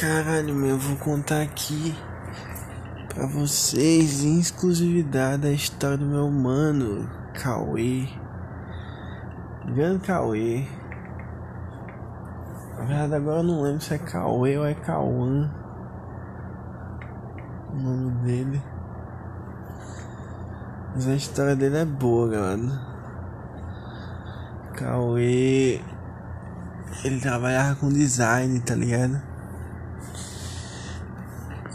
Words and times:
Caralho, 0.00 0.54
meu, 0.54 0.68
eu 0.68 0.78
vou 0.78 0.96
contar 0.96 1.42
aqui 1.42 1.92
pra 3.08 3.26
vocês 3.26 4.22
em 4.22 4.38
exclusividade 4.38 5.44
a 5.44 5.50
história 5.50 5.98
do 5.98 6.06
meu 6.06 6.30
mano, 6.30 7.10
Cauê. 7.34 8.06
Grande 9.74 10.06
Cauê. 10.06 10.68
Na 12.76 12.84
verdade, 12.84 13.14
agora 13.16 13.38
eu 13.38 13.42
não 13.42 13.62
lembro 13.62 13.80
se 13.80 13.92
é 13.92 13.98
Cauê 13.98 14.56
ou 14.56 14.66
é 14.66 14.74
Cauã. 14.74 15.50
O 17.72 17.76
nome 17.76 18.12
dele. 18.22 18.62
Mas 20.94 21.08
a 21.08 21.14
história 21.16 21.56
dele 21.56 21.76
é 21.76 21.84
boa, 21.84 22.28
galera. 22.28 22.80
Cauê. 24.74 25.80
Ele 27.02 27.20
trabalhava 27.20 27.74
com 27.74 27.88
design, 27.88 28.60
tá 28.60 28.76
ligado? 28.76 29.27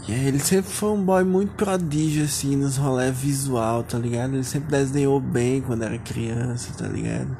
Aí 0.06 0.26
ele 0.26 0.38
sempre 0.38 0.70
foi 0.70 0.90
um 0.90 1.02
boy 1.02 1.24
muito 1.24 1.54
prodígio, 1.54 2.24
assim, 2.24 2.56
nos 2.56 2.76
rolês 2.76 3.16
visual, 3.16 3.82
tá 3.82 3.96
ligado? 3.98 4.34
Ele 4.34 4.44
sempre 4.44 4.68
desenhou 4.70 5.18
bem 5.18 5.62
quando 5.62 5.82
era 5.82 5.96
criança, 5.98 6.74
tá 6.76 6.86
ligado? 6.86 7.34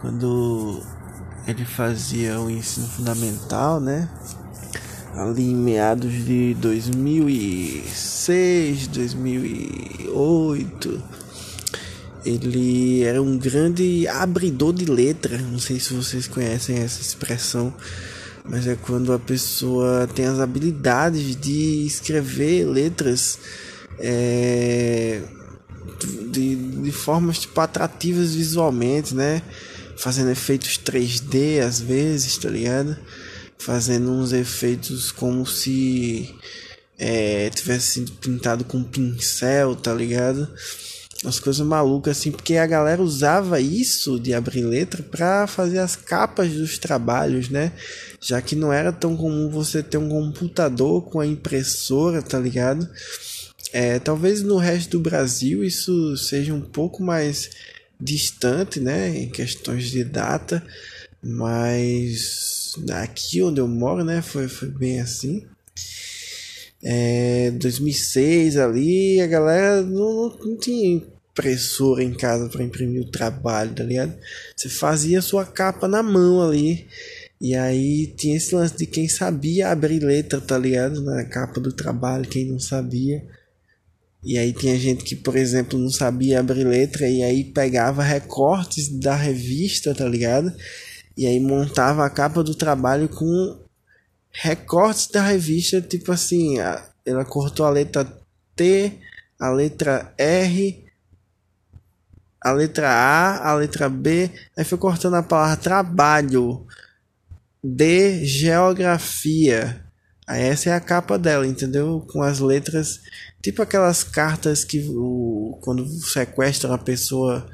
Quando 0.00 0.82
ele 1.46 1.64
fazia 1.64 2.38
o 2.38 2.50
ensino 2.50 2.86
fundamental, 2.86 3.80
né? 3.80 4.06
Ali 5.14 5.52
em 5.52 5.56
meados 5.56 6.12
de 6.12 6.52
2006, 6.54 8.88
2008, 8.88 11.02
ele 12.26 13.04
era 13.04 13.22
um 13.22 13.38
grande 13.38 14.06
abridor 14.08 14.74
de 14.74 14.84
letra. 14.84 15.38
Não 15.38 15.58
sei 15.58 15.80
se 15.80 15.94
vocês 15.94 16.26
conhecem 16.26 16.76
essa 16.78 17.00
expressão 17.00 17.72
mas 18.44 18.66
é 18.66 18.76
quando 18.76 19.12
a 19.12 19.18
pessoa 19.18 20.06
tem 20.06 20.26
as 20.26 20.38
habilidades 20.38 21.34
de 21.34 21.86
escrever 21.86 22.66
letras 22.66 23.38
é, 23.98 25.22
de, 26.30 26.54
de 26.54 26.92
formas 26.92 27.38
tipo 27.38 27.58
atrativas 27.60 28.34
visualmente, 28.34 29.14
né? 29.14 29.42
Fazendo 29.96 30.30
efeitos 30.30 30.78
3D 30.78 31.60
às 31.60 31.80
vezes, 31.80 32.36
tá 32.36 32.50
ligado? 32.50 32.96
Fazendo 33.56 34.10
uns 34.10 34.32
efeitos 34.32 35.10
como 35.10 35.46
se 35.46 36.34
é, 36.98 37.48
tivesse 37.50 37.92
sido 37.94 38.12
pintado 38.12 38.64
com 38.64 38.82
pincel, 38.82 39.74
tá 39.74 39.94
ligado? 39.94 40.48
Umas 41.24 41.40
coisas 41.40 41.66
malucas 41.66 42.18
assim, 42.18 42.30
porque 42.30 42.56
a 42.56 42.66
galera 42.66 43.02
usava 43.02 43.60
isso 43.60 44.20
de 44.20 44.34
abrir 44.34 44.62
letra 44.62 45.02
para 45.02 45.46
fazer 45.46 45.78
as 45.78 45.96
capas 45.96 46.52
dos 46.52 46.78
trabalhos, 46.78 47.48
né? 47.48 47.72
Já 48.20 48.40
que 48.42 48.54
não 48.54 48.72
era 48.72 48.92
tão 48.92 49.16
comum 49.16 49.48
você 49.48 49.82
ter 49.82 49.98
um 49.98 50.08
computador 50.08 51.02
com 51.02 51.20
a 51.20 51.26
impressora, 51.26 52.22
tá 52.22 52.38
ligado? 52.38 52.88
É, 53.72 53.98
talvez 53.98 54.42
no 54.42 54.56
resto 54.56 54.90
do 54.90 55.00
Brasil 55.00 55.64
isso 55.64 56.16
seja 56.16 56.54
um 56.54 56.60
pouco 56.60 57.02
mais 57.02 57.50
distante, 58.00 58.78
né, 58.78 59.08
em 59.16 59.28
questões 59.28 59.90
de 59.90 60.04
data, 60.04 60.64
mas 61.22 62.74
aqui 62.92 63.42
onde 63.42 63.60
eu 63.60 63.66
moro, 63.66 64.04
né, 64.04 64.20
foi, 64.20 64.46
foi 64.46 64.68
bem 64.68 65.00
assim. 65.00 65.46
É, 66.82 67.50
2006 67.52 68.58
ali, 68.58 69.20
a 69.20 69.26
galera 69.26 69.82
não, 69.82 70.36
não 70.38 70.56
tinha 70.56 71.02
impressora 71.34 72.04
em 72.04 72.14
casa 72.14 72.48
para 72.48 72.62
imprimir 72.62 73.02
o 73.02 73.10
trabalho, 73.10 73.74
tá 73.74 73.82
ligado? 73.82 74.14
Você 74.56 74.68
fazia 74.68 75.20
sua 75.20 75.44
capa 75.44 75.88
na 75.88 76.00
mão 76.02 76.40
ali. 76.40 76.86
E 77.40 77.56
aí 77.56 78.06
tinha 78.16 78.36
esse 78.36 78.54
lance 78.54 78.76
de 78.76 78.86
quem 78.86 79.08
sabia 79.08 79.70
abrir 79.70 79.98
letra, 79.98 80.40
tá 80.40 80.56
ligado? 80.56 81.02
Na 81.02 81.24
capa 81.24 81.60
do 81.60 81.72
trabalho, 81.72 82.28
quem 82.28 82.46
não 82.46 82.60
sabia. 82.60 83.22
E 84.22 84.38
aí 84.38 84.52
tinha 84.52 84.78
gente 84.78 85.04
que, 85.04 85.16
por 85.16 85.36
exemplo, 85.36 85.78
não 85.78 85.90
sabia 85.90 86.38
abrir 86.38 86.64
letra 86.64 87.08
e 87.08 87.22
aí 87.22 87.44
pegava 87.44 88.02
recortes 88.02 88.88
da 88.88 89.16
revista, 89.16 89.92
tá 89.92 90.08
ligado? 90.08 90.54
E 91.16 91.26
aí 91.26 91.40
montava 91.40 92.06
a 92.06 92.10
capa 92.10 92.42
do 92.42 92.54
trabalho 92.54 93.08
com 93.08 93.58
recortes 94.30 95.08
da 95.08 95.22
revista, 95.22 95.80
tipo 95.80 96.10
assim, 96.12 96.56
ela 97.04 97.24
cortou 97.24 97.66
a 97.66 97.70
letra 97.70 98.06
T, 98.56 98.92
a 99.38 99.50
letra 99.50 100.14
R 100.16 100.83
a 102.44 102.52
letra 102.52 102.90
A, 102.90 103.48
a 103.48 103.54
letra 103.54 103.88
B, 103.88 104.30
aí 104.54 104.64
foi 104.64 104.76
cortando 104.76 105.14
a 105.14 105.22
palavra 105.22 105.56
trabalho, 105.56 106.66
D, 107.62 108.22
geografia. 108.26 109.82
Aí 110.26 110.42
essa 110.42 110.68
é 110.68 110.72
a 110.74 110.80
capa 110.80 111.18
dela, 111.18 111.46
entendeu? 111.46 112.06
Com 112.12 112.22
as 112.22 112.40
letras, 112.40 113.00
tipo 113.42 113.62
aquelas 113.62 114.04
cartas 114.04 114.62
que 114.62 114.86
o, 114.90 115.58
quando 115.62 115.86
sequestram 115.86 116.74
a 116.74 116.78
pessoa 116.78 117.48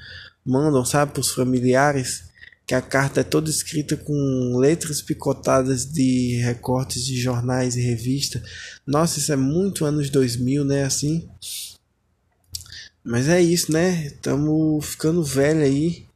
mandam, 0.44 0.84
sabe, 0.84 1.12
para 1.12 1.20
os 1.20 1.30
familiares, 1.30 2.24
que 2.66 2.74
a 2.74 2.82
carta 2.82 3.20
é 3.20 3.24
toda 3.24 3.48
escrita 3.48 3.96
com 3.96 4.56
letras 4.56 5.00
picotadas 5.00 5.84
de 5.84 6.40
recortes 6.42 7.04
de 7.04 7.20
jornais 7.20 7.76
e 7.76 7.80
revistas. 7.80 8.42
Nossa, 8.84 9.20
isso 9.20 9.32
é 9.32 9.36
muito 9.36 9.84
anos 9.84 10.10
2000, 10.10 10.64
né, 10.64 10.84
assim. 10.84 11.28
Mas 13.04 13.28
é 13.28 13.40
isso, 13.40 13.72
né? 13.72 14.06
Estamos 14.06 14.84
ficando 14.84 15.24
velho 15.24 15.62
aí. 15.62 16.06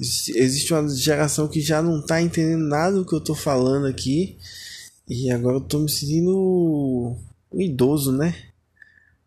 Existe 0.00 0.72
uma 0.72 0.88
geração 0.88 1.48
que 1.48 1.60
já 1.60 1.82
não 1.82 2.04
tá 2.04 2.20
entendendo 2.20 2.64
nada 2.64 2.96
do 2.96 3.06
que 3.06 3.14
eu 3.14 3.20
tô 3.20 3.34
falando 3.34 3.86
aqui. 3.86 4.36
E 5.08 5.30
agora 5.30 5.56
eu 5.56 5.60
tô 5.60 5.78
me 5.78 5.90
sentindo 5.90 7.16
um 7.52 7.60
idoso, 7.60 8.10
né? 8.10 8.34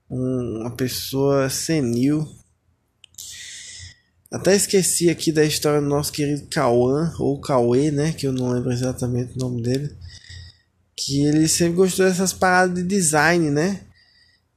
Um, 0.09 0.61
uma 0.61 0.71
pessoa 0.71 1.49
senil. 1.49 2.27
Até 4.31 4.55
esqueci 4.55 5.09
aqui 5.09 5.31
da 5.31 5.45
história 5.45 5.79
do 5.79 5.87
nosso 5.87 6.11
querido 6.11 6.47
Cauã, 6.47 7.13
ou 7.19 7.39
Cauê, 7.39 7.91
né? 7.91 8.11
Que 8.11 8.27
eu 8.27 8.33
não 8.33 8.51
lembro 8.51 8.71
exatamente 8.71 9.35
o 9.35 9.39
nome 9.39 9.61
dele. 9.61 9.95
Que 10.95 11.25
ele 11.25 11.47
sempre 11.47 11.75
gostou 11.75 12.05
dessas 12.05 12.33
paradas 12.33 12.75
de 12.75 12.83
design, 12.83 13.51
né? 13.51 13.86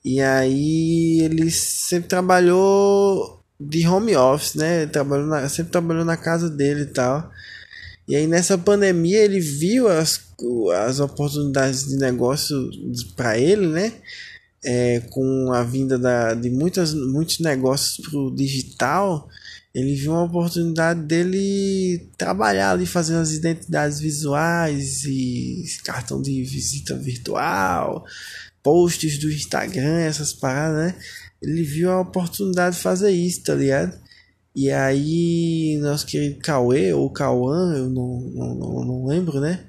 E 0.05 0.21
aí 0.21 1.21
ele 1.21 1.51
sempre 1.51 2.09
trabalhou 2.09 3.41
de 3.61 3.87
home 3.87 4.17
office, 4.17 4.55
né? 4.55 4.83
Ele 4.83 4.91
trabalhou 4.91 5.27
na, 5.27 5.49
sempre 5.49 5.73
trabalhou 5.73 6.05
na 6.05 6.17
casa 6.17 6.49
dele 6.49 6.83
e 6.83 6.87
tal. 6.87 7.31
E 8.09 8.17
aí 8.17 8.27
nessa 8.27 8.57
pandemia 8.57 9.19
ele 9.19 9.39
viu 9.41 9.89
as, 9.89 10.21
as 10.87 11.01
oportunidades 11.01 11.87
de 11.87 11.97
negócio 11.97 12.71
para 13.15 13.39
ele, 13.39 13.67
né? 13.67 13.93
É, 14.65 15.01
com 15.11 15.53
a 15.53 15.63
vinda 15.63 15.99
da, 15.99 16.35
de 16.35 16.51
muitas, 16.51 16.93
muitos 16.93 17.39
negócios 17.39 18.07
para 18.07 18.19
o 18.19 18.35
digital, 18.35 19.29
ele 19.75 19.95
viu 19.95 20.13
uma 20.13 20.25
oportunidade 20.25 21.01
dele 21.03 22.09
trabalhar 22.19 22.73
ali 22.73 22.85
fazendo 22.85 23.21
as 23.21 23.31
identidades 23.31 24.01
visuais 24.01 25.05
e 25.05 25.65
cartão 25.85 26.21
de 26.21 26.43
visita 26.43 26.97
virtual, 26.97 28.05
posts 28.63 29.19
do 29.19 29.31
Instagram, 29.31 30.01
essas 30.01 30.33
paradas, 30.33 30.95
né? 30.95 31.01
Ele 31.43 31.63
viu 31.63 31.91
a 31.91 32.01
oportunidade 32.01 32.77
de 32.77 32.83
fazer 32.83 33.11
isso, 33.11 33.43
tá 33.45 33.55
ligado? 33.55 33.99
E 34.55 34.71
aí, 34.71 35.79
nosso 35.81 36.07
querido 36.07 36.41
Cauê, 36.41 36.93
ou 36.93 37.09
Cauã, 37.11 37.77
eu 37.77 37.89
não, 37.89 38.21
não, 38.21 38.55
não, 38.55 38.85
não 38.85 39.07
lembro, 39.07 39.41
né? 39.41 39.65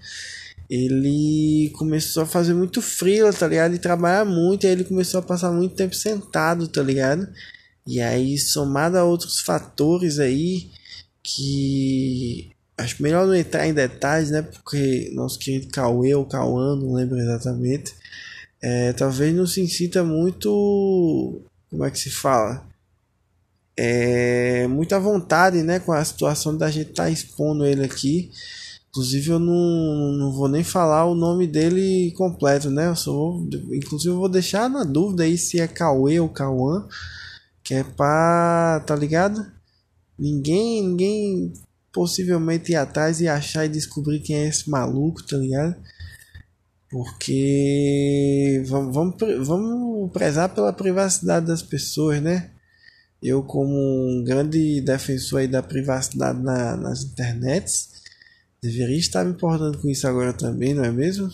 Ele 0.70 1.72
começou 1.78 2.24
a 2.24 2.26
fazer 2.26 2.54
muito 2.54 2.82
freela, 2.82 3.32
tá 3.32 3.48
ligado? 3.48 3.76
E 3.76 3.80
trabalhar 3.80 4.26
muito, 4.26 4.64
e 4.64 4.68
aí 4.68 4.74
ele 4.74 4.84
começou 4.84 5.20
a 5.20 5.24
passar 5.24 5.52
muito 5.52 5.76
tempo 5.76 5.94
sentado, 5.96 6.68
tá 6.68 6.82
ligado? 6.82 7.28
E 7.86 8.02
aí, 8.02 8.38
somado 8.38 8.98
a 8.98 9.04
outros 9.04 9.40
fatores 9.42 10.20
aí, 10.20 10.72
que 11.24 12.52
acho 12.78 13.02
melhor 13.04 13.28
não 13.28 13.36
entrar 13.36 13.68
em 13.68 13.74
detalhes, 13.74 14.32
né? 14.32 14.42
Porque 14.42 15.12
nosso 15.14 15.40
querido 15.40 15.68
Cauê 15.72 16.16
ou 16.16 16.26
Cauã, 16.26 16.76
não 16.76 16.94
lembro 16.94 17.18
exatamente, 17.20 17.94
é, 18.62 18.94
talvez 18.94 19.36
não 19.36 19.48
se 19.48 19.68
sinta 19.68 20.04
muito. 20.04 21.42
Como 21.70 21.84
é 21.84 21.92
que 21.92 21.98
se 22.00 22.12
fala? 22.12 22.66
É, 23.76 24.68
muita 24.68 25.00
vontade 25.00 25.64
né, 25.64 25.80
com 25.80 25.92
a 25.92 26.04
situação 26.04 26.56
da 26.56 26.70
gente 26.70 26.92
estar 26.92 27.06
tá 27.06 27.10
expondo 27.10 27.66
ele 27.66 27.84
aqui. 27.84 28.32
Inclusive 28.90 29.30
eu 29.32 29.40
não, 29.40 30.12
não 30.18 30.32
vou 30.34 30.50
nem 30.50 30.64
falar 30.64 31.06
o 31.06 31.16
nome 31.16 31.48
dele 31.48 32.12
completo, 32.18 32.70
né? 32.70 32.88
Eu 32.88 32.96
só 32.96 33.12
vou, 33.12 33.48
inclusive 33.74 34.10
eu 34.14 34.20
vou 34.20 34.30
deixar 34.30 34.70
na 34.70 34.84
dúvida 34.84 35.24
aí 35.24 35.38
se 35.38 35.60
é 35.62 35.68
Cauê 35.68 36.20
ou 36.20 36.30
Cauã. 36.30 36.88
Que 37.64 37.76
é 37.76 37.84
pra. 37.84 38.84
tá 38.86 38.96
ligado? 38.96 39.50
Ninguém, 40.20 40.84
ninguém 40.84 41.54
possivelmente 41.92 42.74
ir 42.74 42.76
atrás 42.76 43.22
e 43.22 43.28
achar 43.28 43.66
e 43.66 43.70
descobrir 43.70 44.20
quem 44.20 44.36
é 44.36 44.48
esse 44.48 44.70
maluco, 44.70 45.24
tá 45.24 45.38
ligado? 45.38 45.76
Porque 46.92 48.62
vamos, 48.66 48.94
vamos, 48.94 49.48
vamos 49.48 50.12
prezar 50.12 50.50
pela 50.50 50.74
privacidade 50.74 51.46
das 51.46 51.64
pessoas, 51.64 52.22
né? 52.22 52.52
Eu, 53.24 53.42
como 53.44 53.74
um 53.74 54.24
grande 54.26 54.82
defensor 54.82 55.48
da 55.48 55.64
privacidade 55.64 56.42
na, 56.42 56.76
nas 56.76 57.04
internets, 57.04 57.92
deveria 58.62 58.98
estar 58.98 59.24
me 59.24 59.32
importando 59.32 59.78
com 59.78 59.88
isso 59.90 60.06
agora 60.06 60.34
também, 60.34 60.74
não 60.74 60.84
é 60.84 60.92
mesmo? 60.92 61.30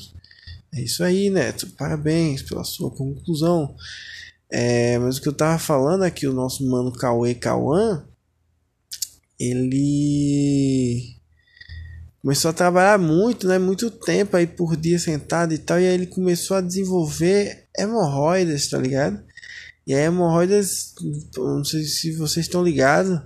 É 0.72 0.82
isso 0.82 1.04
aí, 1.04 1.30
Neto. 1.32 1.66
Parabéns 1.78 2.44
pela 2.44 2.64
sua 2.64 2.92
conclusão. 2.92 3.76
É, 4.52 5.00
mas 5.00 5.18
o 5.18 5.22
que 5.22 5.28
eu 5.28 5.34
tava 5.34 5.58
falando 5.58 6.04
é 6.04 6.12
que 6.12 6.28
o 6.28 6.34
nosso 6.34 6.68
mano 6.70 6.92
Cauê 6.92 7.34
Cauã, 7.34 8.06
ele 9.40 11.17
começou 12.28 12.52
a 12.52 12.54
trabalhar 12.54 13.00
muito, 13.00 13.48
né? 13.48 13.58
Muito 13.58 13.90
tempo 13.90 14.36
aí 14.36 14.46
por 14.46 14.76
dia 14.76 15.00
sentado 15.00 15.54
e 15.54 15.58
tal. 15.58 15.80
E 15.80 15.88
aí 15.88 15.94
ele 15.94 16.08
começou 16.08 16.58
a 16.58 16.62
desenvolver 16.62 17.70
hemorroidas, 17.78 18.68
tá 18.68 18.78
ligado? 18.78 19.24
E 19.88 19.96
a 19.96 20.00
hemorroidas, 20.00 20.94
não 21.38 21.64
sei 21.64 21.86
se 21.86 22.12
vocês 22.18 22.46
estão 22.46 22.62
ligados, 22.62 23.22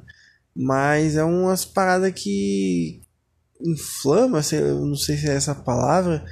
mas 0.56 1.16
é 1.16 1.24
umas 1.24 1.66
paradas 1.66 2.12
que 2.14 3.02
inflama, 3.60 4.40
não 4.80 4.96
sei 4.96 5.18
se 5.18 5.28
é 5.28 5.34
essa 5.34 5.56
palavra, 5.56 6.24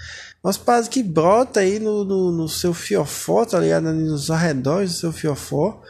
umas 0.43 0.57
paradas 0.57 0.87
que 0.87 1.01
brota 1.01 1.61
aí 1.61 1.79
no, 1.79 2.05
no, 2.05 2.31
no 2.31 2.47
seu 2.47 2.71
fiofó, 2.71 3.45
tá 3.45 3.59
ligado? 3.59 3.91
Nos 3.91 4.29
arredores 4.29 4.91
do 4.91 4.97
seu 4.99 5.11
fiofó. 5.11 5.81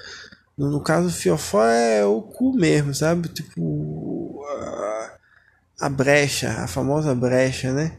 No, 0.57 0.81
caso, 0.81 1.09
o 1.09 1.11
fiofó 1.11 1.61
é 1.65 2.05
o 2.05 2.21
cu 2.21 2.53
mesmo, 2.53 2.95
sabe? 2.95 3.27
Tipo, 3.27 4.45
a 5.79 5.89
brecha, 5.89 6.49
a 6.51 6.67
famosa 6.67 7.15
brecha, 7.15 7.71
né? 7.71 7.93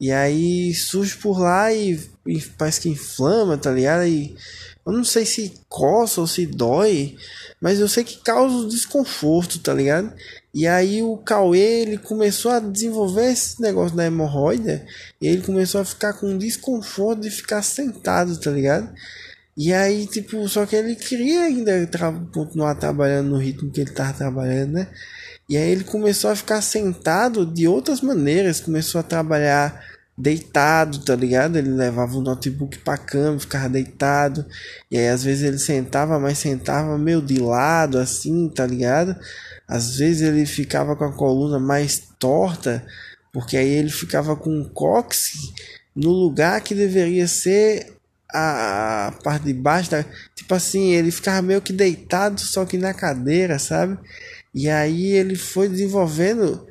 E 0.00 0.10
aí 0.10 0.74
surge 0.74 1.16
por 1.16 1.38
lá 1.38 1.72
e, 1.72 1.98
e 2.26 2.40
parece 2.58 2.80
que 2.80 2.88
inflama, 2.88 3.56
tá 3.56 3.70
ligado? 3.70 4.04
E 4.04 4.36
eu 4.84 4.92
não 4.92 5.04
sei 5.04 5.24
se 5.24 5.54
coça 5.68 6.20
ou 6.20 6.26
se 6.26 6.44
dói, 6.44 7.16
mas 7.60 7.80
eu 7.80 7.88
sei 7.88 8.04
que 8.04 8.18
causa 8.18 8.68
desconforto, 8.68 9.58
tá 9.58 9.72
ligado? 9.72 10.12
E 10.52 10.66
aí 10.66 11.02
o 11.02 11.16
Cauê, 11.16 11.82
ele 11.82 11.98
começou 11.98 12.50
a 12.50 12.60
desenvolver 12.60 13.32
esse 13.32 13.60
negócio 13.60 13.96
da 13.96 14.04
hemorroida, 14.04 14.84
e 15.20 15.26
ele 15.26 15.42
começou 15.42 15.80
a 15.80 15.84
ficar 15.84 16.12
com 16.12 16.36
desconforto 16.36 17.22
de 17.22 17.30
ficar 17.30 17.62
sentado, 17.62 18.38
tá 18.38 18.50
ligado? 18.50 18.92
E 19.56 19.72
aí, 19.72 20.06
tipo, 20.06 20.46
só 20.48 20.66
que 20.66 20.76
ele 20.76 20.96
queria 20.96 21.44
ainda 21.44 21.86
tra 21.86 22.12
continuar 22.32 22.74
trabalhando 22.74 23.30
no 23.30 23.38
ritmo 23.38 23.70
que 23.70 23.80
ele 23.80 23.90
tava 23.90 24.12
trabalhando, 24.12 24.72
né? 24.72 24.88
E 25.48 25.56
aí 25.56 25.70
ele 25.70 25.84
começou 25.84 26.30
a 26.30 26.36
ficar 26.36 26.62
sentado 26.62 27.44
de 27.44 27.68
outras 27.68 28.00
maneiras, 28.00 28.60
começou 28.60 29.00
a 29.00 29.04
trabalhar 29.04 29.82
deitado, 30.16 31.04
tá 31.04 31.14
ligado? 31.14 31.56
Ele 31.56 31.70
levava 31.70 32.16
o 32.16 32.22
notebook 32.22 32.78
pra 32.78 32.96
cama, 32.96 33.38
ficava 33.38 33.68
deitado. 33.68 34.46
E 34.90 34.96
aí 34.96 35.08
às 35.08 35.22
vezes 35.22 35.42
ele 35.42 35.58
sentava, 35.58 36.18
mas 36.18 36.38
sentava 36.38 36.96
meio 36.96 37.20
de 37.20 37.38
lado 37.40 37.98
assim, 37.98 38.48
tá 38.48 38.66
ligado? 38.66 39.16
Às 39.68 39.96
vezes 39.96 40.22
ele 40.22 40.46
ficava 40.46 40.96
com 40.96 41.04
a 41.04 41.12
coluna 41.12 41.58
mais 41.58 42.02
torta, 42.18 42.84
porque 43.32 43.56
aí 43.56 43.68
ele 43.68 43.90
ficava 43.90 44.36
com 44.36 44.60
o 44.60 44.70
cóccix 44.70 45.52
no 45.94 46.10
lugar 46.10 46.60
que 46.60 46.74
deveria 46.74 47.26
ser 47.28 47.94
a, 48.32 49.12
parte 49.22 49.44
de 49.44 49.54
baixo 49.54 49.90
da, 49.90 50.04
tipo 50.34 50.54
assim, 50.54 50.92
ele 50.92 51.10
ficava 51.12 51.40
meio 51.40 51.62
que 51.62 51.72
deitado, 51.72 52.40
só 52.40 52.64
que 52.64 52.76
na 52.76 52.92
cadeira, 52.92 53.58
sabe? 53.58 53.96
E 54.54 54.68
aí 54.68 55.12
ele 55.12 55.34
foi 55.34 55.68
desenvolvendo 55.68 56.66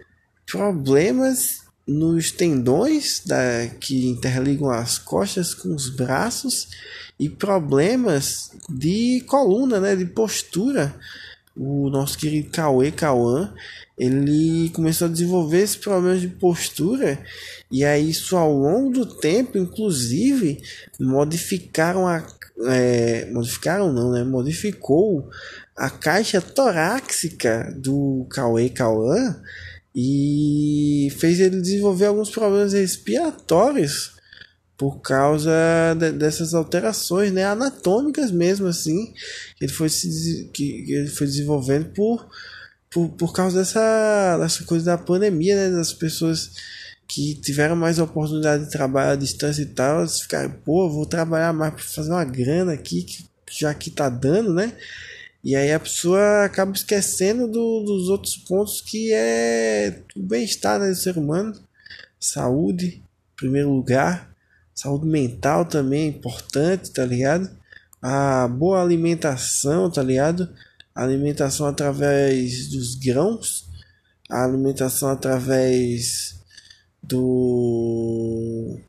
problemas 0.49 1.63
nos 1.85 2.31
tendões 2.31 3.21
da, 3.25 3.67
que 3.79 4.07
interligam 4.07 4.69
as 4.69 4.97
costas 4.97 5.53
com 5.53 5.75
os 5.75 5.89
braços 5.89 6.69
e 7.19 7.27
problemas 7.29 8.51
de 8.69 9.21
coluna, 9.27 9.79
né, 9.79 9.95
de 9.95 10.05
postura. 10.05 10.95
O 11.55 11.89
nosso 11.89 12.17
querido 12.17 12.49
Cauê 12.49 12.91
Cauã, 12.91 13.53
ele 13.97 14.69
começou 14.69 15.07
a 15.07 15.11
desenvolver 15.11 15.59
esse 15.59 15.77
problema 15.77 16.17
de 16.17 16.27
postura 16.27 17.23
e 17.69 17.83
aí 17.83 18.09
isso 18.09 18.35
ao 18.35 18.51
longo 18.51 18.91
do 18.91 19.05
tempo, 19.05 19.57
inclusive, 19.57 20.61
modificaram 20.99 22.07
a 22.07 22.25
é, 22.67 23.29
modificaram 23.31 23.91
não, 23.91 24.11
né? 24.11 24.23
Modificou 24.23 25.29
a 25.75 25.89
caixa 25.89 26.41
torácica 26.41 27.73
do 27.77 28.27
Cauê 28.29 28.69
Cauã 28.69 29.41
e 29.95 31.11
fez 31.19 31.39
ele 31.39 31.61
desenvolver 31.61 32.05
alguns 32.05 32.29
problemas 32.29 32.73
respiratórios 32.73 34.13
por 34.77 35.01
causa 35.01 35.51
de, 35.97 36.11
dessas 36.11 36.53
alterações 36.53 37.31
né, 37.31 37.45
anatômicas 37.45 38.31
mesmo 38.31 38.67
assim 38.67 39.13
que 39.55 39.65
ele 39.65 39.71
foi 39.71 39.89
se 39.89 40.49
que, 40.53 40.83
que 40.83 40.93
ele 40.93 41.09
foi 41.09 41.27
desenvolvendo 41.27 41.85
por, 41.93 42.27
por, 42.89 43.09
por 43.09 43.33
causa 43.33 43.59
dessa, 43.59 44.37
dessa 44.39 44.63
coisa 44.63 44.85
da 44.85 44.97
pandemia 44.97 45.55
né, 45.55 45.75
das 45.75 45.93
pessoas 45.93 46.51
que 47.07 47.35
tiveram 47.35 47.75
mais 47.75 47.99
oportunidade 47.99 48.65
de 48.65 48.71
trabalhar 48.71 49.11
à 49.11 49.15
distância 49.15 49.61
e 49.61 49.67
tal 49.67 50.01
eles 50.01 50.21
ficaram 50.21 50.51
pô 50.65 50.89
vou 50.89 51.05
trabalhar 51.05 51.53
mais 51.53 51.73
para 51.73 51.83
fazer 51.83 52.11
uma 52.11 52.25
grana 52.25 52.73
aqui 52.73 53.05
já 53.51 53.73
que 53.73 53.91
tá 53.91 54.09
dando 54.09 54.53
né 54.53 54.73
e 55.43 55.55
aí 55.57 55.73
a 55.73 55.79
pessoa 55.79 56.45
acaba 56.45 56.71
esquecendo 56.71 57.47
do, 57.47 57.83
dos 57.83 58.07
outros 58.07 58.37
pontos 58.37 58.79
que 58.79 59.11
é 59.11 60.01
o 60.15 60.23
bem-estar 60.23 60.79
né, 60.79 60.87
do 60.89 60.95
ser 60.95 61.17
humano, 61.17 61.53
saúde, 62.17 63.03
em 63.33 63.35
primeiro 63.35 63.69
lugar, 63.69 64.33
saúde 64.73 65.05
mental 65.05 65.65
também 65.65 66.05
é 66.05 66.07
importante, 66.07 66.91
tá 66.91 67.05
ligado? 67.05 67.49
A 68.01 68.47
boa 68.47 68.81
alimentação, 68.81 69.91
tá 69.91 70.01
ligado? 70.01 70.49
A 70.95 71.03
alimentação 71.03 71.67
através 71.67 72.69
dos 72.69 72.95
grãos, 72.95 73.67
a 74.29 74.45
alimentação 74.45 75.09
através 75.09 76.39
do 77.01 78.79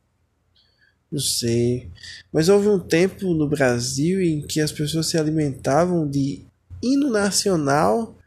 não 1.15 1.21
sei. 1.21 1.89
Mas 2.33 2.49
houve 2.49 2.67
um 2.67 2.79
tempo 2.81 3.33
no 3.35 3.49
Brasil 3.49 4.21
em 4.21 4.43
que 4.43 4.61
as 4.61 4.73
pessoas 4.73 5.07
se 5.07 5.17
alimentavam 5.17 6.11
de 6.11 6.43
hino 6.83 7.09
nacional 7.09 8.19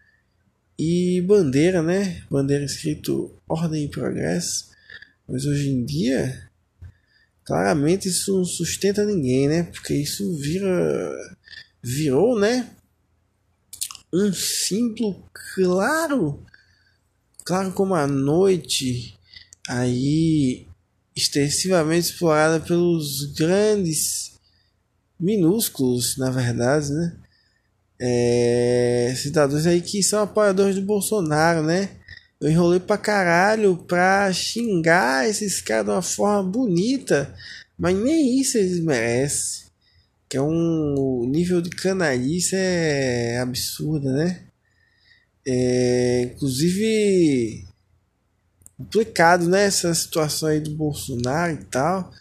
e 0.79 1.19
bandeira, 1.21 1.81
né? 1.83 2.23
Bandeira 2.31 2.63
escrito 2.63 3.29
Ordem 3.45 3.83
e 3.83 3.89
Progresso. 3.89 4.69
Mas 5.27 5.45
hoje 5.45 5.69
em 5.69 5.83
dia, 5.83 6.49
claramente 7.43 8.07
isso 8.07 8.37
não 8.37 8.45
sustenta 8.45 9.03
ninguém, 9.03 9.49
né? 9.49 9.63
Porque 9.63 9.93
isso 9.93 10.33
vira 10.37 11.13
virou, 11.83 12.39
né? 12.39 12.69
Um 14.13 14.31
símbolo 14.31 15.21
claro, 15.55 16.41
claro 17.43 17.73
como 17.73 17.95
a 17.95 18.07
noite 18.07 19.13
aí 19.67 20.66
extensivamente 21.17 22.11
explorada 22.11 22.59
pelos 22.59 23.33
grandes, 23.33 24.33
minúsculos, 25.19 26.15
na 26.17 26.29
verdade, 26.29 26.91
né? 26.91 27.17
É, 27.99 29.13
cidadãos 29.17 29.65
aí 29.65 29.81
que 29.81 30.03
são 30.03 30.21
apoiadores 30.21 30.75
do 30.75 30.83
Bolsonaro, 30.83 31.63
né? 31.63 31.89
Eu 32.39 32.49
enrolei 32.51 32.79
pra 32.79 32.97
caralho 32.97 33.77
pra 33.77 34.31
xingar 34.31 35.27
esses 35.27 35.59
caras 35.59 35.85
de 35.85 35.91
uma 35.91 36.01
forma 36.03 36.43
bonita, 36.43 37.33
mas 37.77 37.97
nem 37.97 38.39
isso 38.39 38.57
eles 38.59 38.79
merecem. 38.79 39.67
Que 40.29 40.37
é 40.37 40.41
um 40.41 41.25
nível 41.27 41.61
de 41.61 41.71
canalice 41.71 42.55
é 42.55 43.39
absurdo, 43.39 44.11
né? 44.11 44.43
É, 45.45 46.31
inclusive 46.33 47.65
complicado, 48.77 49.47
né? 49.47 49.65
Essa 49.65 49.93
situação 49.93 50.49
aí 50.49 50.59
do 50.59 50.71
Bolsonaro 50.71 51.53
e 51.53 51.63
tal. 51.65 52.11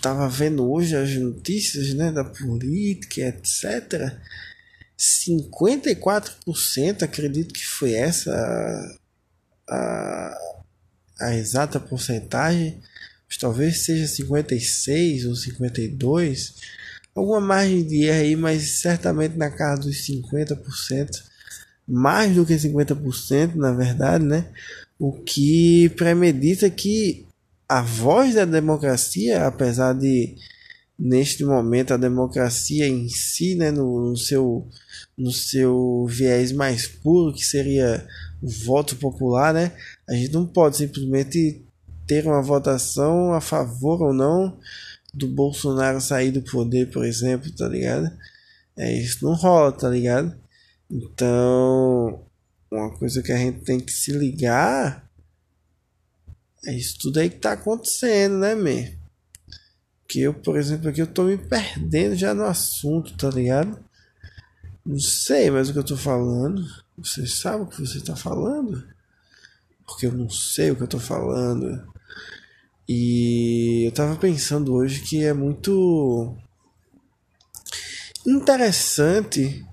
Tava 0.00 0.28
vendo 0.28 0.70
hoje 0.70 0.94
as 0.94 1.12
notícias, 1.14 1.94
né? 1.94 2.12
Da 2.12 2.24
política, 2.24 3.22
etc. 3.22 4.16
54%, 4.98 7.02
acredito 7.02 7.54
que 7.54 7.66
foi 7.66 7.94
essa 7.94 8.30
a, 9.68 10.38
a 11.20 11.34
exata 11.34 11.80
porcentagem. 11.80 12.80
Talvez 13.40 13.84
seja 13.84 14.06
56 14.06 15.24
ou 15.24 15.34
52. 15.34 16.54
Alguma 17.14 17.40
margem 17.40 17.86
de 17.86 18.04
erro 18.04 18.20
aí, 18.20 18.36
mas 18.36 18.80
certamente 18.80 19.36
na 19.36 19.50
casa 19.50 19.82
dos 19.82 20.06
50%. 20.06 21.30
Mais 21.86 22.34
do 22.34 22.44
que 22.44 22.54
50%, 22.54 23.54
na 23.54 23.72
verdade, 23.72 24.24
né? 24.24 24.46
O 25.00 25.12
que 25.12 25.88
premedita 25.96 26.68
que 26.68 27.26
a 27.66 27.80
voz 27.80 28.34
da 28.34 28.44
democracia, 28.44 29.46
apesar 29.46 29.94
de 29.94 30.36
neste 30.98 31.42
momento 31.42 31.94
a 31.94 31.96
democracia 31.96 32.86
em 32.86 33.08
si, 33.08 33.54
né, 33.54 33.70
no, 33.70 34.10
no, 34.10 34.16
seu, 34.16 34.68
no 35.16 35.32
seu 35.32 36.04
viés 36.06 36.52
mais 36.52 36.86
puro, 36.86 37.32
que 37.32 37.42
seria 37.42 38.06
o 38.42 38.50
voto 38.50 38.94
popular, 38.96 39.54
né, 39.54 39.72
a 40.06 40.12
gente 40.12 40.32
não 40.32 40.46
pode 40.46 40.76
simplesmente 40.76 41.64
ter 42.06 42.26
uma 42.26 42.42
votação 42.42 43.32
a 43.32 43.40
favor 43.40 44.02
ou 44.02 44.12
não 44.12 44.58
do 45.14 45.26
Bolsonaro 45.26 45.98
sair 45.98 46.30
do 46.30 46.42
poder, 46.42 46.90
por 46.90 47.06
exemplo, 47.06 47.50
tá 47.52 47.66
ligado? 47.66 48.10
É, 48.76 48.92
isso 49.00 49.24
não 49.24 49.32
rola, 49.34 49.72
tá 49.72 49.88
ligado? 49.88 50.34
Então, 50.90 52.20
uma 52.70 52.90
coisa 52.96 53.22
que 53.22 53.32
a 53.32 53.36
gente 53.36 53.64
tem 53.64 53.80
que 53.80 53.92
se 53.92 54.12
ligar 54.12 55.08
É 56.64 56.72
isso 56.72 56.98
tudo 57.00 57.18
aí 57.18 57.30
que 57.30 57.38
tá 57.38 57.52
acontecendo, 57.52 58.38
né, 58.38 58.54
man? 58.54 58.92
Que 60.06 60.20
eu, 60.22 60.34
por 60.34 60.58
exemplo, 60.58 60.88
aqui 60.88 61.00
eu 61.00 61.06
tô 61.06 61.24
me 61.24 61.38
perdendo 61.38 62.14
já 62.14 62.34
no 62.34 62.44
assunto, 62.44 63.16
tá 63.16 63.30
ligado? 63.30 63.82
Não 64.84 64.98
sei 64.98 65.50
mais 65.50 65.68
o 65.68 65.72
que 65.72 65.78
eu 65.78 65.84
tô 65.84 65.96
falando. 65.96 66.64
Você 66.98 67.26
sabe 67.26 67.64
o 67.64 67.66
que 67.66 67.80
você 67.80 68.00
tá 68.00 68.14
falando? 68.14 68.86
Porque 69.86 70.06
eu 70.06 70.12
não 70.12 70.28
sei 70.28 70.70
o 70.70 70.76
que 70.76 70.82
eu 70.82 70.88
tô 70.88 70.98
falando. 70.98 71.90
E 72.88 73.84
eu 73.86 73.92
tava 73.92 74.16
pensando 74.16 74.74
hoje 74.74 75.00
que 75.02 75.24
é 75.24 75.32
muito 75.32 76.36
interessante 78.26 79.64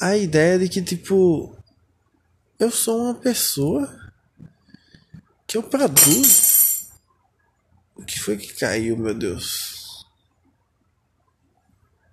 a 0.00 0.16
ideia 0.16 0.58
de 0.58 0.68
que, 0.68 0.80
tipo, 0.80 1.56
eu 2.62 2.70
sou 2.70 3.06
uma 3.06 3.14
pessoa 3.14 3.92
que 5.48 5.56
eu 5.56 5.64
produzo. 5.64 6.92
O 7.96 8.04
que 8.04 8.20
foi 8.20 8.36
que 8.36 8.54
caiu, 8.54 8.96
meu 8.96 9.12
Deus? 9.12 10.06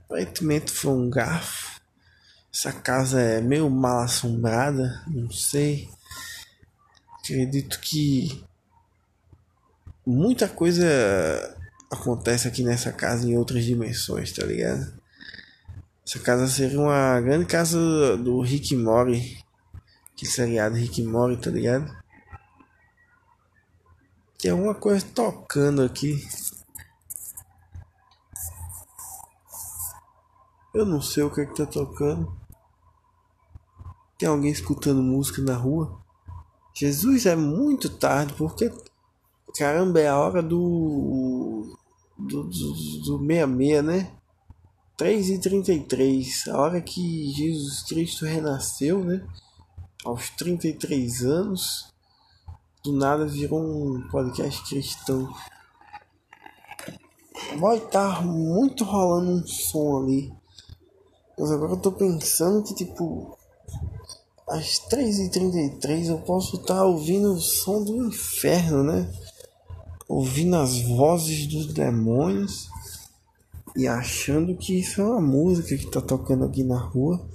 Aparentemente 0.05 0.71
foi 0.71 0.91
um 0.91 1.07
garfo. 1.07 1.79
Essa 2.51 2.73
casa 2.73 3.21
é 3.21 3.39
meio 3.39 3.69
mal 3.69 3.99
assombrada, 3.99 5.03
não 5.05 5.29
sei. 5.29 5.87
Acredito 7.19 7.79
que 7.79 8.43
muita 10.03 10.49
coisa 10.49 10.87
acontece 11.91 12.47
aqui 12.47 12.63
nessa 12.63 12.91
casa 12.91 13.27
em 13.27 13.37
outras 13.37 13.63
dimensões, 13.63 14.31
tá 14.31 14.43
ligado? 14.47 14.99
Essa 16.03 16.17
casa 16.17 16.47
seria 16.47 16.79
uma 16.79 17.21
grande 17.21 17.45
casa 17.45 18.17
do 18.17 18.41
Rick 18.41 18.75
Mori. 18.75 19.47
Aquele 20.19 20.31
seriado 20.33 20.75
Rick 20.75 21.01
Mori, 21.01 21.37
tá 21.37 21.49
ligado? 21.49 21.97
Tem 24.37 24.51
alguma 24.51 24.75
coisa 24.75 25.05
tocando 25.15 25.81
aqui. 25.81 26.27
Eu 30.73 30.85
não 30.85 31.01
sei 31.01 31.23
o 31.23 31.31
que 31.33 31.39
é 31.39 31.45
que 31.45 31.55
tá 31.55 31.65
tocando. 31.65 32.37
Tem 34.17 34.27
alguém 34.27 34.51
escutando 34.51 35.01
música 35.01 35.41
na 35.41 35.55
rua? 35.55 36.01
Jesus, 36.75 37.25
é 37.25 37.37
muito 37.37 37.89
tarde, 37.89 38.33
porque 38.33 38.69
caramba, 39.57 40.01
é 40.01 40.09
a 40.09 40.17
hora 40.17 40.43
do 40.43 41.77
do, 42.17 42.43
do, 42.43 42.73
do 43.03 43.25
66, 43.25 43.83
né? 43.85 44.11
3 44.97 45.29
e 45.29 45.39
33 45.39 46.47
a 46.49 46.57
hora 46.59 46.81
que 46.81 47.31
Jesus 47.31 47.83
Cristo 47.83 48.25
renasceu, 48.25 49.01
né? 49.01 49.25
Aos 50.05 50.29
33 50.29 51.23
anos, 51.23 51.93
do 52.81 52.93
nada 52.93 53.27
virou 53.27 53.59
um 53.59 54.07
podcast 54.09 54.63
cristão. 54.69 55.29
Vai 57.59 57.79
estar 57.79 58.15
tá 58.15 58.21
muito 58.21 58.85
rolando 58.85 59.31
um 59.31 59.45
som 59.45 60.01
ali. 60.01 60.33
Mas 61.37 61.51
agora 61.51 61.73
eu 61.73 61.81
tô 61.81 61.91
pensando 61.91 62.63
que, 62.63 62.73
tipo, 62.75 63.37
às 64.47 64.79
3h33 64.89 66.07
eu 66.07 66.19
posso 66.19 66.55
estar 66.55 66.75
tá 66.75 66.85
ouvindo 66.85 67.33
o 67.33 67.41
som 67.41 67.83
do 67.83 68.07
inferno, 68.07 68.83
né? 68.83 69.13
Ouvindo 70.07 70.55
as 70.55 70.81
vozes 70.81 71.45
dos 71.45 71.73
demônios 71.73 72.69
e 73.75 73.85
achando 73.85 74.55
que 74.55 74.79
isso 74.79 75.01
é 75.01 75.03
uma 75.03 75.19
música 75.21 75.77
que 75.77 75.91
tá 75.91 75.99
tocando 75.99 76.45
aqui 76.45 76.63
na 76.63 76.79
rua. 76.79 77.27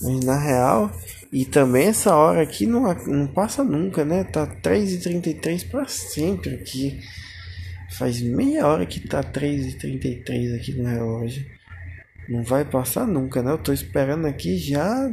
Mas 0.00 0.24
na 0.24 0.38
real, 0.38 0.92
e 1.30 1.44
também 1.44 1.88
essa 1.88 2.14
hora 2.14 2.42
aqui 2.42 2.66
não, 2.66 2.92
não 3.06 3.26
passa 3.26 3.62
nunca, 3.62 4.04
né? 4.04 4.24
Tá 4.24 4.46
3h33 4.46 5.68
para 5.68 5.86
sempre 5.86 6.54
aqui. 6.54 7.00
Faz 7.90 8.20
meia 8.22 8.66
hora 8.66 8.86
que 8.86 9.00
tá 9.00 9.22
3h33 9.22 10.56
aqui 10.56 10.72
no 10.72 10.88
relógio. 10.88 11.44
Não 12.28 12.42
vai 12.42 12.64
passar 12.64 13.06
nunca, 13.06 13.42
né? 13.42 13.50
Eu 13.50 13.58
tô 13.58 13.72
esperando 13.72 14.26
aqui 14.26 14.56
já 14.56 15.10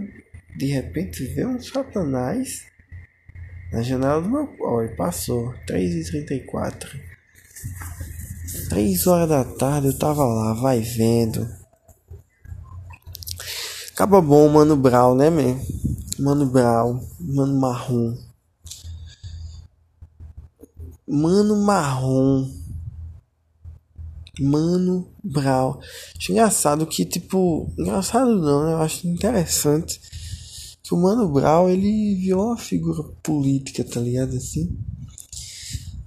de 0.55 0.67
repente 0.67 1.25
ver 1.25 1.47
um 1.47 1.59
satanás 1.59 2.65
na 3.71 3.81
janela 3.81 4.21
do 4.21 4.29
meu. 4.29 4.55
Olha, 4.61 4.95
passou. 4.95 5.53
3h34. 5.67 6.99
3 8.69 9.07
horas 9.07 9.29
da 9.29 9.43
tarde 9.43 9.87
eu 9.87 9.99
tava 9.99 10.23
lá, 10.23 10.53
vai 10.53 10.79
vendo. 10.79 11.64
Acaba 13.95 14.19
bom, 14.19 14.49
Mano 14.49 14.75
Brown, 14.75 15.15
né, 15.15 15.29
man? 15.29 15.57
Mano 16.19 16.45
Brown, 16.47 16.99
Mano 17.17 17.57
Marrom. 17.57 18.17
Mano 21.07 21.55
Marrom. 21.63 22.51
Mano 24.37 25.07
Brown. 25.23 25.79
Acho 26.17 26.33
engraçado 26.33 26.85
que, 26.85 27.05
tipo. 27.05 27.71
Engraçado 27.79 28.35
não, 28.35 28.65
né? 28.65 28.73
Eu 28.73 28.81
acho 28.81 29.07
interessante 29.07 30.01
que 30.83 30.93
o 30.93 30.97
Mano 30.97 31.29
Brown 31.29 31.69
ele 31.69 32.15
virou 32.15 32.47
uma 32.47 32.57
figura 32.57 33.01
política, 33.23 33.81
tá 33.81 34.01
ligado? 34.01 34.35
Assim. 34.35 34.77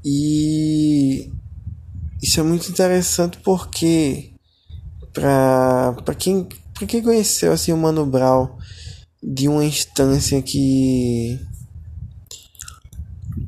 E 0.04 1.32
isso 2.22 2.38
é 2.38 2.42
muito 2.42 2.68
interessante 2.68 3.38
porque 3.38 4.34
para 5.10 5.94
para 6.04 6.14
quem 6.14 6.46
para 6.78 6.86
quem 6.86 7.02
conheceu 7.02 7.52
assim 7.52 7.72
o 7.72 7.76
Mano 7.76 8.06
Brown 8.06 8.48
de 9.20 9.48
uma 9.48 9.64
instância 9.64 10.40
que 10.40 11.38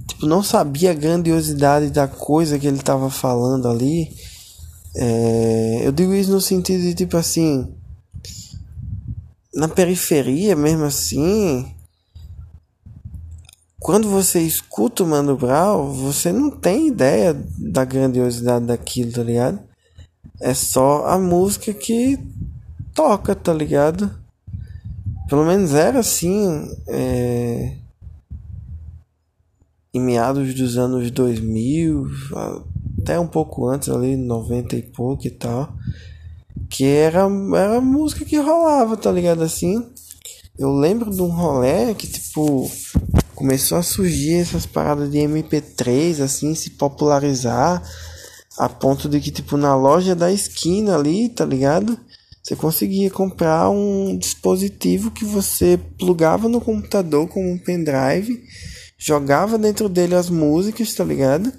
tipo 0.09 0.27
não 0.27 0.43
sabia 0.43 0.91
a 0.91 0.95
grandiosidade 0.95 1.91
da 1.91 2.09
coisa 2.09 2.59
que 2.59 2.67
ele 2.67 2.79
estava 2.79 3.09
falando 3.09 3.69
ali 3.69 4.13
é, 4.97 5.83
eu 5.87 5.93
digo 5.93 6.13
isso 6.13 6.33
no 6.33 6.41
sentido 6.41 6.83
de 6.83 6.95
tipo 6.95 7.17
assim 7.17 7.73
na 9.55 9.69
periferia 9.69 10.57
mesmo 10.57 10.85
assim 10.85 11.73
quando 13.81 14.11
você 14.11 14.41
escuta 14.43 15.03
o 15.03 15.07
Mano 15.07 15.37
Brown, 15.37 15.91
você 15.91 16.31
não 16.31 16.51
tem 16.51 16.89
ideia 16.89 17.35
da 17.59 17.83
grandiosidade 17.83 18.67
daquilo, 18.67 19.11
tá 19.11 19.23
ligado? 19.23 19.59
É 20.39 20.53
só 20.53 21.07
a 21.07 21.19
música 21.19 21.73
que 21.73 22.19
toca, 22.95 23.35
tá 23.35 23.53
ligado? 23.53 24.11
Pelo 25.29 25.45
menos 25.45 25.75
era 25.75 26.01
assim 26.01 26.69
é... 26.89 27.77
em 29.95 30.01
meados 30.01 30.55
dos 30.55 30.77
anos 30.77 31.11
2000, 31.11 32.07
até 33.01 33.19
um 33.19 33.27
pouco 33.27 33.69
antes 33.69 33.89
ali, 33.89 34.17
90 34.17 34.77
e 34.77 34.83
pouco 34.83 35.27
e 35.27 35.31
tal. 35.31 35.73
Que 36.69 36.85
era, 36.85 37.29
era 37.57 37.81
música 37.81 38.25
que 38.25 38.37
rolava, 38.39 38.97
tá 38.97 39.11
ligado? 39.11 39.43
Assim, 39.43 39.85
eu 40.59 40.73
lembro 40.73 41.11
de 41.11 41.23
um 41.23 41.29
rolê 41.29 41.95
que, 41.95 42.07
tipo, 42.07 42.71
começou 43.35 43.79
a 43.79 43.83
surgir 43.83 44.35
essas 44.35 44.67
paradas 44.67 45.11
de 45.11 45.19
MP3, 45.19 46.21
assim, 46.23 46.55
se 46.55 46.71
popularizar 46.71 47.83
a 48.59 48.69
ponto 48.69 49.09
de 49.09 49.21
que, 49.21 49.31
tipo, 49.31 49.57
na 49.57 49.75
loja 49.75 50.15
da 50.15 50.31
esquina 50.31 50.97
ali, 50.97 51.29
tá 51.29 51.45
ligado? 51.45 51.99
Você 52.43 52.57
conseguia 52.57 53.11
comprar 53.11 53.71
um 53.71 54.17
dispositivo 54.17 55.11
que 55.11 55.25
você 55.25 55.79
plugava 55.99 56.49
no 56.49 56.61
computador 56.61 57.29
com 57.29 57.53
um 57.53 57.59
pendrive, 57.59 58.43
jogava 58.99 59.59
dentro 59.59 59.89
dele 59.89 60.15
as 60.15 60.31
músicas, 60.31 60.95
tá 60.95 61.05
ligado? 61.05 61.53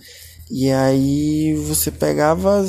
E 0.50 0.70
aí 0.72 1.54
você 1.54 1.92
pegava 1.92 2.66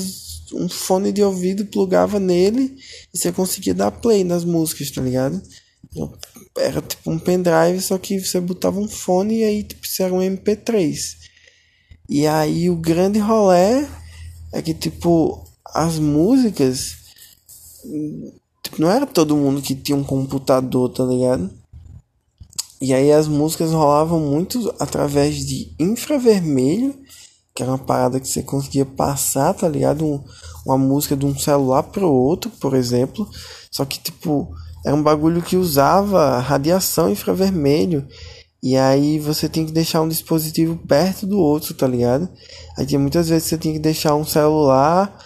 um 0.52 0.68
fone 0.68 1.10
de 1.10 1.22
ouvido, 1.22 1.64
plugava 1.66 2.20
nele 2.20 2.76
e 3.12 3.18
você 3.18 3.32
conseguia 3.32 3.74
dar 3.74 3.90
play 3.90 4.22
nas 4.24 4.44
músicas, 4.44 4.90
tá 4.90 5.00
ligado? 5.00 5.42
era 6.56 6.80
tipo 6.80 7.10
um 7.10 7.18
pendrive, 7.18 7.80
só 7.80 7.98
que 7.98 8.18
você 8.18 8.40
botava 8.40 8.78
um 8.78 8.88
fone 8.88 9.40
e 9.40 9.44
aí 9.44 9.62
tipo, 9.62 9.84
isso 9.84 10.02
era 10.02 10.12
um 10.12 10.20
MP3. 10.20 11.16
E 12.08 12.26
aí 12.26 12.68
o 12.70 12.76
grande 12.76 13.18
rolé 13.18 13.88
é 14.52 14.60
que 14.60 14.74
tipo 14.74 15.46
as 15.74 15.98
músicas 15.98 16.96
tipo, 18.62 18.80
não 18.80 18.90
era 18.90 19.06
todo 19.06 19.36
mundo 19.36 19.62
que 19.62 19.74
tinha 19.74 19.96
um 19.96 20.04
computador, 20.04 20.88
tá 20.90 21.04
ligado? 21.04 21.50
E 22.80 22.92
aí 22.92 23.12
as 23.12 23.28
músicas 23.28 23.70
rolavam 23.70 24.18
muito 24.18 24.74
através 24.78 25.46
de 25.46 25.72
infravermelho, 25.78 26.94
que 27.54 27.62
era 27.62 27.70
uma 27.70 27.78
parada 27.78 28.18
que 28.18 28.26
você 28.26 28.42
conseguia 28.42 28.84
passar, 28.84 29.54
tá 29.54 29.68
ligado? 29.68 30.04
Um, 30.04 30.20
uma 30.66 30.78
música 30.78 31.16
de 31.16 31.24
um 31.24 31.38
celular 31.38 31.84
pro 31.84 32.10
outro, 32.10 32.50
por 32.60 32.74
exemplo. 32.74 33.28
Só 33.70 33.84
que 33.84 34.00
tipo 34.00 34.52
era 34.84 34.96
um 34.96 35.02
bagulho 35.02 35.40
que 35.42 35.56
usava 35.56 36.38
radiação 36.40 37.08
infravermelho. 37.08 38.06
E 38.62 38.76
aí 38.76 39.18
você 39.18 39.48
tem 39.48 39.66
que 39.66 39.72
deixar 39.72 40.02
um 40.02 40.08
dispositivo 40.08 40.76
perto 40.76 41.26
do 41.26 41.38
outro, 41.38 41.74
tá 41.74 41.86
ligado? 41.86 42.28
Aí 42.76 42.98
muitas 42.98 43.28
vezes 43.28 43.48
você 43.48 43.58
tinha 43.58 43.74
que 43.74 43.80
deixar 43.80 44.14
um 44.14 44.24
celular 44.24 45.16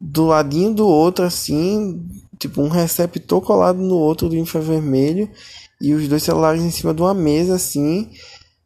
do 0.00 0.26
ladinho 0.26 0.74
do 0.74 0.86
outro, 0.86 1.24
assim, 1.24 2.04
tipo 2.38 2.62
um 2.62 2.68
receptor 2.68 3.40
colado 3.40 3.78
no 3.78 3.96
outro 3.96 4.28
do 4.28 4.36
infravermelho. 4.36 5.28
E 5.80 5.94
os 5.94 6.08
dois 6.08 6.22
celulares 6.22 6.62
em 6.62 6.70
cima 6.70 6.92
de 6.92 7.00
uma 7.00 7.14
mesa, 7.14 7.54
assim, 7.54 8.08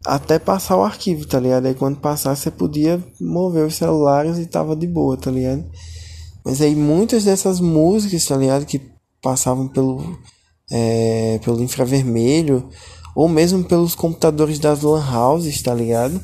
até 0.05 0.39
passar 0.39 0.77
o 0.77 0.83
arquivo, 0.83 1.27
tá 1.27 1.39
ligado? 1.39 1.67
Aí 1.67 1.75
quando 1.75 1.99
passar 1.99 2.35
você 2.35 2.51
podia 2.51 3.03
mover 3.21 3.67
os 3.67 3.75
celulares 3.75 4.39
e 4.39 4.47
tava 4.47 4.75
de 4.75 4.87
boa, 4.87 5.17
tá 5.17 5.31
ligado? 5.31 5.65
Mas 6.45 6.61
aí 6.61 6.75
muitas 6.75 7.25
dessas 7.25 7.61
músicas, 7.61 8.25
tá 8.25 8.37
ligado? 8.37 8.67
Que 8.67 8.81
passavam 9.23 9.69
pelo, 9.69 10.19
é, 10.71 11.39
pelo 11.45 11.62
infravermelho 11.62 12.69
ou 13.15 13.29
mesmo 13.29 13.62
pelos 13.62 13.95
computadores 13.95 14.59
das 14.59 14.83
lan 14.83 15.05
houses, 15.05 15.62
tá 15.62 15.73
ligado? 15.73 16.21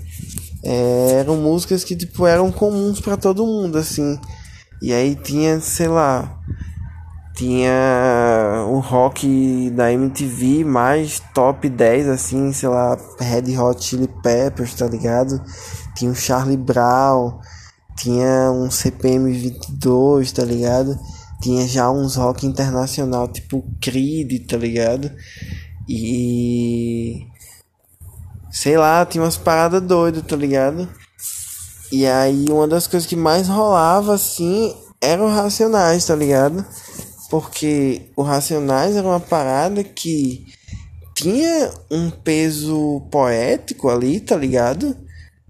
É, 0.64 1.18
eram 1.20 1.36
músicas 1.36 1.84
que 1.84 1.94
tipo 1.94 2.26
eram 2.26 2.50
comuns 2.50 3.00
para 3.00 3.16
todo 3.16 3.46
mundo 3.46 3.78
assim. 3.78 4.18
E 4.80 4.92
aí 4.92 5.14
tinha, 5.16 5.60
sei 5.60 5.88
lá, 5.88 6.38
tinha 7.34 8.64
o 8.68 8.80
rock 8.80 9.70
da 9.70 9.92
MTV 9.92 10.64
mais 10.64 11.20
top 11.32 11.68
10 11.68 12.08
assim, 12.08 12.52
sei 12.52 12.68
lá, 12.68 12.98
Red 13.20 13.56
Hot 13.56 13.84
Chili 13.84 14.08
Peppers, 14.22 14.74
tá 14.74 14.86
ligado? 14.86 15.40
Tinha 15.94 16.10
o 16.10 16.16
Charlie 16.16 16.56
Brown, 16.56 17.38
tinha 17.96 18.50
um 18.52 18.70
CPM 18.70 19.32
22, 19.32 20.32
tá 20.32 20.44
ligado? 20.44 20.98
Tinha 21.40 21.66
já 21.66 21.90
uns 21.90 22.16
rock 22.16 22.46
internacional 22.46 23.28
tipo 23.28 23.64
Creed, 23.80 24.46
tá 24.48 24.56
ligado? 24.56 25.10
E 25.88 27.26
sei 28.50 28.76
lá, 28.76 29.06
tinha 29.06 29.22
umas 29.22 29.36
paradas 29.36 29.82
doidas, 29.82 30.24
tá 30.24 30.34
ligado? 30.34 30.88
E 31.90 32.06
aí 32.06 32.46
uma 32.50 32.68
das 32.68 32.86
coisas 32.86 33.08
que 33.08 33.16
mais 33.16 33.48
rolava 33.48 34.14
assim 34.14 34.74
eram 35.00 35.28
Racionais, 35.28 36.04
tá 36.04 36.14
ligado? 36.14 36.64
Porque 37.30 38.02
o 38.16 38.22
Racionais 38.22 38.96
era 38.96 39.06
uma 39.06 39.20
parada 39.20 39.82
que 39.84 40.46
tinha 41.14 41.70
um 41.90 42.10
peso 42.10 43.02
poético 43.10 43.88
ali, 43.88 44.20
tá 44.20 44.36
ligado? 44.36 44.96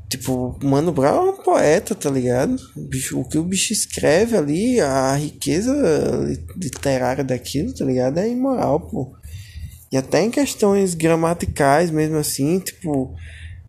Tipo, 0.08 0.58
Mano 0.62 0.90
Brown 0.90 1.26
é 1.26 1.30
um 1.30 1.36
poeta, 1.36 1.94
tá 1.94 2.08
ligado? 2.08 2.56
O, 2.74 2.80
bicho, 2.80 3.20
o 3.20 3.28
que 3.28 3.36
o 3.36 3.42
bicho 3.42 3.74
escreve 3.74 4.36
ali, 4.36 4.80
a 4.80 5.14
riqueza 5.14 5.74
literária 6.56 7.22
daquilo, 7.22 7.74
tá 7.74 7.84
ligado? 7.84 8.18
É 8.18 8.28
imoral, 8.28 8.80
pô. 8.80 9.14
E 9.92 9.96
até 9.96 10.22
em 10.22 10.30
questões 10.30 10.94
gramaticais, 10.94 11.90
mesmo 11.90 12.16
assim, 12.16 12.58
tipo, 12.58 13.14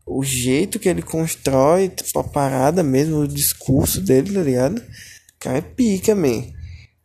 o 0.10 0.24
jeito 0.24 0.80
que 0.80 0.90
ele 0.90 1.04
constrói, 1.04 1.88
tipo, 1.88 2.18
a 2.18 2.24
parada 2.24 2.82
mesmo, 2.82 3.20
o 3.20 3.28
discurso 3.28 4.02
dele, 4.02 4.34
tá 4.34 4.42
ligado? 4.42 4.80
O 4.80 5.40
cara 5.40 5.60
é 5.60 5.62
pica, 5.62 6.16
man. 6.16 6.44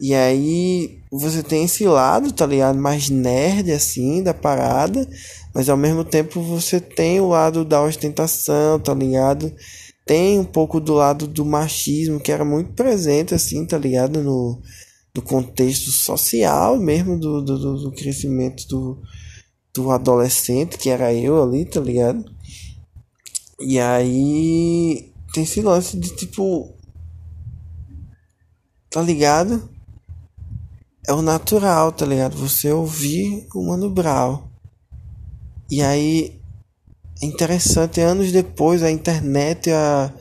E 0.00 0.14
aí 0.14 0.99
você 1.11 1.42
tem 1.42 1.64
esse 1.64 1.87
lado, 1.87 2.32
tá 2.32 2.46
ligado? 2.46 2.78
Mais 2.78 3.08
nerd 3.11 3.70
assim 3.70 4.23
da 4.23 4.34
parada, 4.34 5.08
mas 5.54 5.68
ao 5.68 5.76
mesmo 5.76 6.04
tempo 6.04 6.42
você 6.42 6.80
tem 6.80 7.20
o 7.20 7.28
lado 7.28 7.64
da 7.64 7.82
ostentação, 7.82 8.80
tá 8.80 8.92
ligado? 8.92 9.52
Tem 10.04 10.38
um 10.38 10.44
pouco 10.44 10.80
do 10.80 10.94
lado 10.94 11.26
do 11.26 11.44
machismo 11.44 12.18
que 12.18 12.32
era 12.32 12.44
muito 12.44 12.73
presente 12.73 13.34
assim, 13.34 13.64
tá 13.66 13.78
ligado? 13.78 14.23
No, 14.23 14.61
no 15.14 15.23
contexto 15.23 15.90
social 15.90 16.78
mesmo 16.78 17.18
do, 17.18 17.42
do, 17.42 17.82
do 17.82 17.92
crescimento 17.92 18.66
do, 18.66 18.99
do 19.73 19.90
adolescente, 19.90 20.76
que 20.78 20.90
era 20.90 21.14
eu 21.14 21.42
ali, 21.42 21.64
tá 21.64 21.80
ligado? 21.80 22.34
E 23.61 23.78
aí 23.78 25.12
tem 25.32 25.44
esse 25.44 25.61
lance 25.61 25.96
de 25.99 26.14
tipo. 26.14 26.73
Tá 28.90 29.02
ligado? 29.02 29.75
é 31.06 31.12
o 31.12 31.23
natural, 31.23 31.92
tá 31.92 32.06
ligado? 32.06 32.37
Você 32.37 32.70
ouvir 32.73 33.46
o 33.54 33.66
Mano 33.66 33.90
Brown. 33.90 34.42
E 35.70 35.82
aí 35.82 36.40
é 37.23 37.26
interessante, 37.26 38.00
anos 38.00 38.32
depois, 38.32 38.82
a 38.82 38.90
internet, 38.90 39.70
a, 39.70 40.12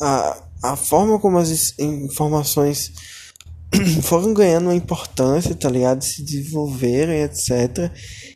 a, 0.00 0.42
a 0.62 0.76
forma 0.76 1.18
como 1.18 1.38
as 1.38 1.78
informações 1.78 2.92
foram 4.02 4.34
ganhando 4.34 4.64
uma 4.64 4.74
importância, 4.74 5.54
tá 5.54 5.68
ligado? 5.68 6.02
Se 6.02 6.22
desenvolverem, 6.22 7.22
etc. 7.22 7.90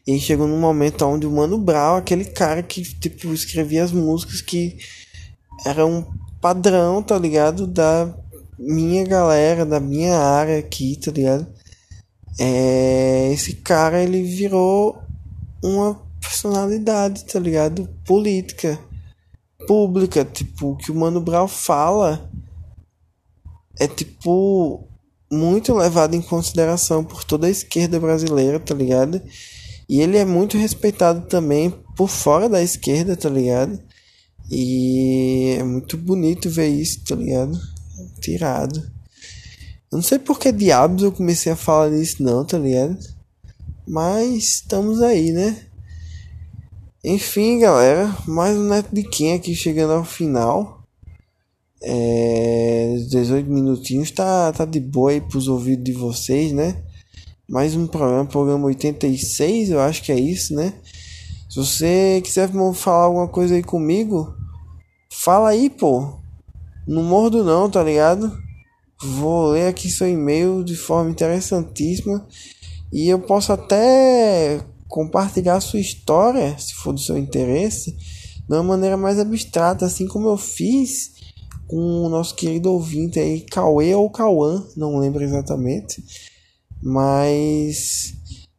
E 0.07 0.18
chegou 0.18 0.47
num 0.47 0.61
momento 0.61 1.05
onde 1.05 1.27
o 1.27 1.31
Mano 1.31 1.59
Brown, 1.59 1.97
aquele 1.97 2.25
cara 2.25 2.62
que, 2.62 2.83
tipo, 2.83 3.33
escrevia 3.33 3.85
as 3.85 3.92
músicas 3.92 4.40
que 4.40 4.79
era 5.64 5.85
um 5.87 6.05
padrão, 6.40 7.03
tá 7.03 7.18
ligado? 7.18 7.66
Da 7.66 8.14
minha 8.59 9.05
galera, 9.05 9.66
da 9.66 9.81
minha 9.81 10.16
área 10.16 10.59
aqui, 10.59 10.97
tá 10.97 11.11
ligado? 11.11 11.47
é, 12.38 13.31
esse 13.33 13.55
cara 13.55 14.03
ele 14.03 14.23
virou 14.23 15.03
uma 15.62 16.01
personalidade, 16.20 17.25
tá 17.25 17.38
ligado? 17.38 17.88
Política, 18.05 18.79
pública, 19.66 20.25
tipo, 20.25 20.73
o 20.73 20.77
que 20.77 20.90
o 20.90 20.94
Mano 20.94 21.20
Brown 21.20 21.49
fala 21.49 22.31
é 23.79 23.87
tipo 23.87 24.87
muito 25.30 25.74
levado 25.74 26.14
em 26.14 26.22
consideração 26.22 27.04
por 27.04 27.24
toda 27.24 27.46
a 27.46 27.50
esquerda 27.50 27.98
brasileira, 27.98 28.60
tá 28.60 28.74
ligado? 28.74 29.20
E 29.88 30.00
ele 30.00 30.16
é 30.16 30.24
muito 30.24 30.56
respeitado 30.56 31.26
também 31.26 31.70
por 31.96 32.08
fora 32.08 32.48
da 32.48 32.62
esquerda, 32.62 33.16
tá 33.16 33.28
ligado? 33.28 33.78
E 34.50 35.56
é 35.58 35.62
muito 35.62 35.96
bonito 35.96 36.50
ver 36.50 36.68
isso, 36.68 37.04
tá 37.04 37.14
ligado? 37.14 37.58
Tirado. 38.20 38.78
Eu 39.90 39.98
não 39.98 40.02
sei 40.02 40.18
por 40.18 40.38
que 40.38 40.50
diabos 40.50 41.02
eu 41.02 41.12
comecei 41.12 41.52
a 41.52 41.56
falar 41.56 41.90
nisso 41.90 42.22
não, 42.22 42.44
tá 42.44 42.58
ligado? 42.58 42.98
Mas 43.87 44.44
estamos 44.44 45.00
aí, 45.02 45.30
né? 45.32 45.66
Enfim, 47.02 47.58
galera, 47.58 48.16
mais 48.26 48.56
um 48.56 48.68
Neto 48.68 48.88
de 48.94 49.02
Quem 49.02 49.34
aqui 49.34 49.54
chegando 49.54 49.92
ao 49.92 50.04
final. 50.04 50.84
É, 51.87 52.97
18 53.11 53.51
minutinhos 53.51 54.11
tá, 54.11 54.51
tá 54.53 54.64
de 54.64 54.81
boa 54.81 55.11
aí 55.11 55.20
pros 55.20 55.49
ouvidos 55.49 55.85
de 55.85 55.92
vocês, 55.92 56.51
né? 56.51 56.83
Mais 57.47 57.77
um 57.77 57.87
programa, 57.87 58.25
programa 58.25 58.66
86, 58.66 59.70
eu 59.70 59.81
acho 59.81 60.03
que 60.03 60.11
é 60.11 60.18
isso, 60.18 60.55
né? 60.55 60.73
Se 61.51 61.57
você 61.57 62.23
quiser 62.25 62.51
falar 62.75 63.05
alguma 63.05 63.29
coisa 63.29 63.55
aí 63.55 63.62
comigo, 63.62 64.35
fala 65.11 65.51
aí, 65.51 65.68
pô. 65.68 66.18
Não 66.87 67.03
mordo 67.03 67.44
não, 67.44 67.68
tá 67.68 67.83
ligado? 67.83 68.35
Vou 69.03 69.51
ler 69.51 69.68
aqui 69.68 69.90
seu 69.90 70.09
e-mail 70.09 70.64
de 70.64 70.75
forma 70.75 71.11
interessantíssima 71.11 72.27
e 72.90 73.09
eu 73.09 73.18
posso 73.18 73.53
até 73.53 74.64
compartilhar 74.88 75.61
sua 75.61 75.81
história, 75.81 76.57
se 76.59 76.75
for 76.75 76.94
do 76.94 77.01
seu 77.01 77.18
interesse, 77.18 77.92
de 78.49 78.55
uma 78.55 78.62
maneira 78.62 78.97
mais 78.97 79.18
abstrata, 79.18 79.85
assim 79.85 80.07
como 80.07 80.29
eu 80.29 80.38
fiz 80.38 81.13
com 81.66 82.05
o 82.05 82.09
nosso 82.09 82.35
querido 82.35 82.72
ouvinte 82.72 83.18
aí, 83.18 83.40
Cauê 83.40 83.94
ou 83.94 84.11
Cauã, 84.11 84.66
não 84.77 84.98
lembro 84.98 85.22
exatamente, 85.22 86.03
mas 86.83 88.14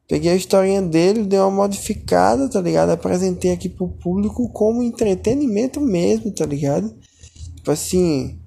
peguei 0.08 0.32
a 0.32 0.36
historinha 0.36 0.82
dele, 0.82 1.24
dei 1.24 1.40
uma 1.40 1.52
modificada, 1.52 2.50
tá 2.50 2.60
ligado? 2.62 2.90
Apresentei 2.92 3.52
aqui 3.52 3.70
pro 3.70 3.88
público 3.88 4.50
como 4.50 4.84
entretenimento 4.84 5.80
mesmo, 5.80 6.32
tá 6.32 6.46
ligado? 6.46 6.94
Tipo 7.56 7.72
assim, 7.72 8.40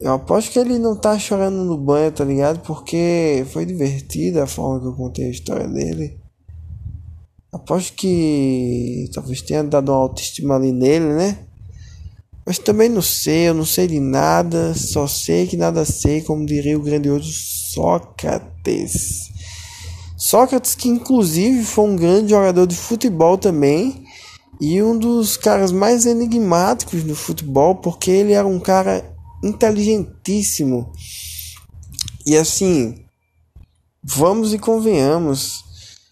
eu 0.00 0.14
aposto 0.14 0.50
que 0.50 0.58
ele 0.58 0.78
não 0.78 0.96
tá 0.96 1.18
chorando 1.18 1.64
no 1.64 1.76
banho, 1.76 2.10
tá 2.10 2.24
ligado? 2.24 2.60
Porque 2.60 3.44
foi 3.50 3.66
divertida 3.66 4.44
a 4.44 4.46
forma 4.46 4.80
que 4.80 4.86
eu 4.86 4.94
contei 4.94 5.26
a 5.26 5.30
história 5.30 5.68
dele. 5.68 6.18
Aposto 7.52 7.94
que 7.94 9.10
talvez 9.12 9.42
tenha 9.42 9.62
dado 9.62 9.90
uma 9.90 9.98
autoestima 9.98 10.56
ali 10.56 10.72
nele, 10.72 11.06
né? 11.06 11.49
Mas 12.44 12.58
também 12.58 12.88
não 12.88 13.02
sei, 13.02 13.48
eu 13.48 13.54
não 13.54 13.64
sei 13.64 13.86
de 13.86 14.00
nada, 14.00 14.74
só 14.74 15.06
sei 15.06 15.46
que 15.46 15.56
nada 15.56 15.84
sei, 15.84 16.22
como 16.22 16.46
diria 16.46 16.78
o 16.78 16.82
grandioso 16.82 17.30
Sócrates. 17.32 19.28
Sócrates, 20.16 20.74
que 20.74 20.88
inclusive 20.88 21.64
foi 21.64 21.84
um 21.84 21.96
grande 21.96 22.30
jogador 22.30 22.66
de 22.66 22.76
futebol 22.76 23.38
também, 23.38 24.04
e 24.60 24.82
um 24.82 24.98
dos 24.98 25.36
caras 25.36 25.72
mais 25.72 26.04
enigmáticos 26.04 27.04
no 27.04 27.14
futebol, 27.14 27.76
porque 27.76 28.10
ele 28.10 28.32
era 28.32 28.46
um 28.46 28.60
cara 28.60 29.04
inteligentíssimo. 29.42 30.92
E 32.26 32.36
assim, 32.36 32.96
vamos 34.02 34.52
e 34.52 34.58
convenhamos, 34.58 35.64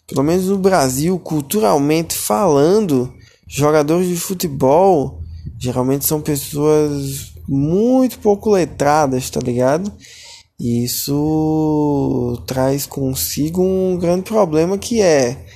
pelo 0.06 0.22
menos 0.22 0.46
no 0.46 0.58
Brasil, 0.58 1.18
culturalmente 1.18 2.16
falando, 2.16 3.12
jogadores 3.46 4.08
de 4.08 4.16
futebol 4.16 5.17
geralmente 5.58 6.04
são 6.04 6.20
pessoas 6.20 7.32
muito 7.48 8.18
pouco 8.18 8.50
letradas, 8.50 9.28
tá 9.30 9.40
ligado? 9.40 9.92
E 10.58 10.84
isso 10.84 12.42
traz 12.46 12.86
consigo 12.86 13.62
um 13.62 13.96
grande 13.96 14.22
problema 14.22 14.78
que 14.78 15.00
é 15.00 15.46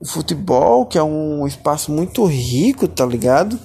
o 0.00 0.06
futebol, 0.06 0.86
que 0.86 0.98
é 0.98 1.02
um 1.02 1.46
espaço 1.46 1.92
muito 1.92 2.24
rico, 2.24 2.88
tá 2.88 3.04
ligado? 3.04 3.58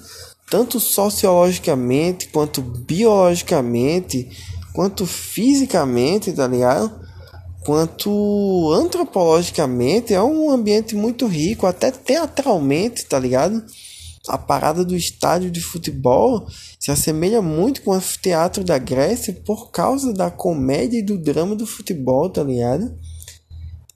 tanto 0.48 0.78
sociologicamente, 0.78 2.28
quanto 2.28 2.62
biologicamente, 2.62 4.28
quanto 4.72 5.04
fisicamente, 5.04 6.32
tá 6.32 6.46
ligado? 6.46 7.04
Quanto 7.64 8.72
antropologicamente, 8.72 10.14
é 10.14 10.22
um 10.22 10.50
ambiente 10.50 10.94
muito 10.94 11.26
rico, 11.26 11.66
até 11.66 11.90
teatralmente, 11.90 13.04
tá 13.06 13.18
ligado? 13.18 13.62
A 14.28 14.38
parada 14.38 14.84
do 14.84 14.96
estádio 14.96 15.50
de 15.50 15.60
futebol 15.60 16.46
se 16.78 16.90
assemelha 16.90 17.40
muito 17.40 17.82
com 17.82 17.90
o 17.90 17.94
anfiteatro 17.94 18.64
da 18.64 18.78
Grécia 18.78 19.32
por 19.32 19.70
causa 19.70 20.12
da 20.12 20.30
comédia 20.30 20.98
e 20.98 21.02
do 21.02 21.18
drama 21.18 21.54
do 21.54 21.66
futebol, 21.66 22.28
tá 22.28 22.42
ligado? 22.42 22.96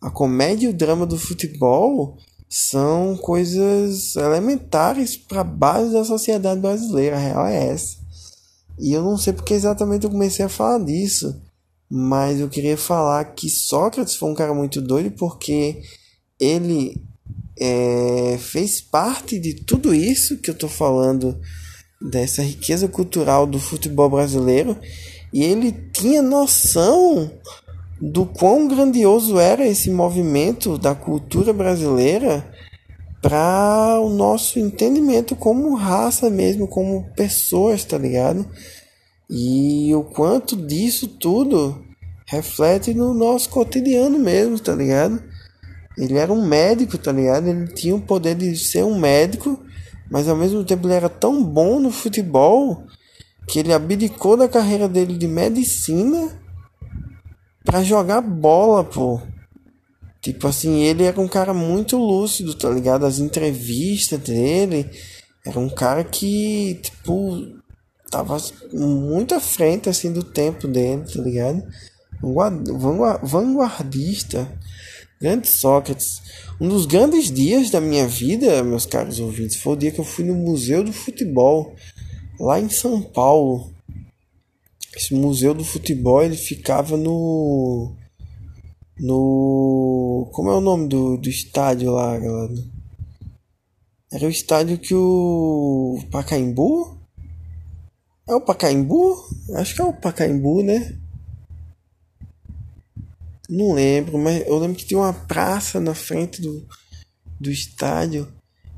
A 0.00 0.10
comédia 0.10 0.66
e 0.66 0.70
o 0.70 0.74
drama 0.74 1.06
do 1.06 1.18
futebol 1.18 2.16
são 2.48 3.16
coisas 3.16 4.16
elementares 4.16 5.16
para 5.16 5.42
a 5.42 5.44
base 5.44 5.92
da 5.92 6.04
sociedade 6.04 6.60
brasileira, 6.60 7.16
a 7.16 7.20
real 7.20 7.46
é 7.46 7.68
essa. 7.68 7.98
E 8.78 8.92
eu 8.92 9.02
não 9.02 9.16
sei 9.18 9.32
porque 9.32 9.54
exatamente 9.54 10.04
eu 10.04 10.10
comecei 10.10 10.44
a 10.44 10.48
falar 10.48 10.78
disso, 10.84 11.40
mas 11.88 12.40
eu 12.40 12.48
queria 12.48 12.76
falar 12.76 13.24
que 13.34 13.48
Sócrates 13.48 14.16
foi 14.16 14.30
um 14.30 14.34
cara 14.34 14.54
muito 14.54 14.80
doido 14.80 15.10
porque 15.12 15.82
ele 16.38 16.96
é, 17.60 18.38
fez 18.38 18.80
parte 18.80 19.38
de 19.38 19.54
tudo 19.54 19.94
isso 19.94 20.38
que 20.38 20.50
eu 20.50 20.54
estou 20.54 20.68
falando, 20.68 21.38
dessa 22.00 22.42
riqueza 22.42 22.88
cultural 22.88 23.46
do 23.46 23.58
futebol 23.58 24.08
brasileiro, 24.08 24.76
e 25.32 25.44
ele 25.44 25.70
tinha 25.92 26.22
noção 26.22 27.30
do 28.00 28.24
quão 28.24 28.66
grandioso 28.66 29.38
era 29.38 29.66
esse 29.66 29.90
movimento 29.90 30.78
da 30.78 30.94
cultura 30.94 31.52
brasileira 31.52 32.50
para 33.20 34.00
o 34.00 34.08
nosso 34.08 34.58
entendimento 34.58 35.36
como 35.36 35.74
raça 35.74 36.30
mesmo, 36.30 36.66
como 36.66 37.04
pessoas, 37.14 37.84
tá 37.84 37.98
ligado? 37.98 38.46
E 39.28 39.94
o 39.94 40.02
quanto 40.02 40.56
disso 40.56 41.06
tudo 41.06 41.84
reflete 42.26 42.94
no 42.94 43.12
nosso 43.12 43.50
cotidiano 43.50 44.18
mesmo, 44.18 44.58
tá 44.58 44.74
ligado? 44.74 45.22
Ele 46.00 46.16
era 46.16 46.32
um 46.32 46.44
médico, 46.44 46.96
tá 46.96 47.12
ligado? 47.12 47.46
Ele 47.46 47.66
tinha 47.68 47.94
o 47.94 48.00
poder 48.00 48.34
de 48.34 48.56
ser 48.56 48.82
um 48.82 48.98
médico, 48.98 49.62
mas 50.10 50.26
ao 50.26 50.34
mesmo 50.34 50.64
tempo 50.64 50.86
ele 50.86 50.94
era 50.94 51.10
tão 51.10 51.44
bom 51.44 51.78
no 51.78 51.90
futebol 51.90 52.84
que 53.46 53.58
ele 53.58 53.70
abdicou 53.72 54.34
da 54.34 54.48
carreira 54.48 54.88
dele 54.88 55.18
de 55.18 55.28
medicina 55.28 56.30
para 57.62 57.82
jogar 57.82 58.22
bola, 58.22 58.82
pô. 58.82 59.20
Tipo 60.22 60.48
assim, 60.48 60.82
ele 60.82 61.04
era 61.04 61.20
um 61.20 61.28
cara 61.28 61.52
muito 61.52 61.98
lúcido, 61.98 62.54
tá 62.54 62.70
ligado? 62.70 63.04
As 63.04 63.18
entrevistas 63.18 64.18
dele. 64.18 64.90
Era 65.44 65.58
um 65.58 65.68
cara 65.68 66.02
que, 66.02 66.80
tipo, 66.82 67.46
tava 68.10 68.38
muito 68.72 69.34
à 69.34 69.40
frente, 69.40 69.88
assim, 69.88 70.12
do 70.12 70.22
tempo 70.22 70.66
dele, 70.66 71.02
tá 71.02 71.20
ligado? 71.20 71.62
Vanguardista. 73.22 74.48
Grande 75.20 75.48
Sócrates. 75.48 76.22
Um 76.58 76.68
dos 76.68 76.86
grandes 76.86 77.30
dias 77.30 77.68
da 77.70 77.80
minha 77.80 78.08
vida, 78.08 78.62
meus 78.62 78.86
caros 78.86 79.20
ouvintes, 79.20 79.56
foi 79.56 79.74
o 79.74 79.76
dia 79.76 79.90
que 79.90 80.00
eu 80.00 80.04
fui 80.04 80.24
no 80.24 80.34
Museu 80.34 80.82
do 80.82 80.94
Futebol, 80.94 81.74
lá 82.38 82.58
em 82.58 82.70
São 82.70 83.02
Paulo. 83.02 83.70
Esse 84.96 85.14
museu 85.14 85.54
do 85.54 85.64
futebol 85.64 86.22
ele 86.22 86.36
ficava 86.36 86.96
no. 86.96 87.94
No. 88.98 90.28
Como 90.32 90.50
é 90.50 90.54
o 90.54 90.60
nome 90.60 90.88
do, 90.88 91.16
do 91.16 91.28
estádio 91.28 91.92
lá, 91.92 92.18
galera? 92.18 92.52
Era 94.12 94.26
o 94.26 94.30
estádio 94.30 94.78
que 94.78 94.94
o. 94.94 96.02
Pacaembu? 96.10 96.98
É 98.28 98.34
o 98.34 98.40
Pacaembu? 98.40 99.16
Acho 99.54 99.74
que 99.74 99.80
é 99.80 99.84
o 99.84 99.92
Pacaembu, 99.92 100.62
né? 100.62 100.98
Não 103.50 103.72
lembro, 103.72 104.16
mas 104.16 104.46
eu 104.46 104.56
lembro 104.58 104.76
que 104.76 104.84
tinha 104.84 105.00
uma 105.00 105.12
praça 105.12 105.80
na 105.80 105.92
frente 105.92 106.40
do, 106.40 106.64
do 107.40 107.50
estádio. 107.50 108.32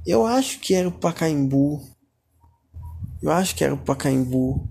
Eu 0.06 0.24
acho 0.24 0.60
que 0.60 0.72
era 0.72 0.88
o 0.88 0.92
Pacaembu. 0.92 1.86
Eu 3.22 3.30
acho 3.30 3.54
que 3.54 3.62
era 3.62 3.74
o 3.74 3.78
Pacaembu. 3.78 4.66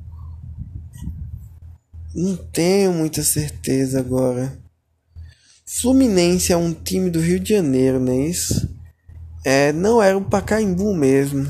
Não 2.16 2.36
tenho 2.36 2.92
muita 2.92 3.22
certeza 3.22 4.00
agora. 4.00 4.60
Fluminense 5.68 6.52
é 6.52 6.58
um 6.58 6.74
time 6.74 7.12
do 7.12 7.22
Rio 7.22 7.40
de 7.40 7.54
Janeiro, 7.54 8.00
não 8.00 8.12
é 8.12 8.26
isso? 8.26 8.76
É, 9.46 9.72
não 9.72 10.02
era 10.02 10.18
o 10.18 10.26
Pacaembu 10.26 10.96
mesmo. 10.96 11.48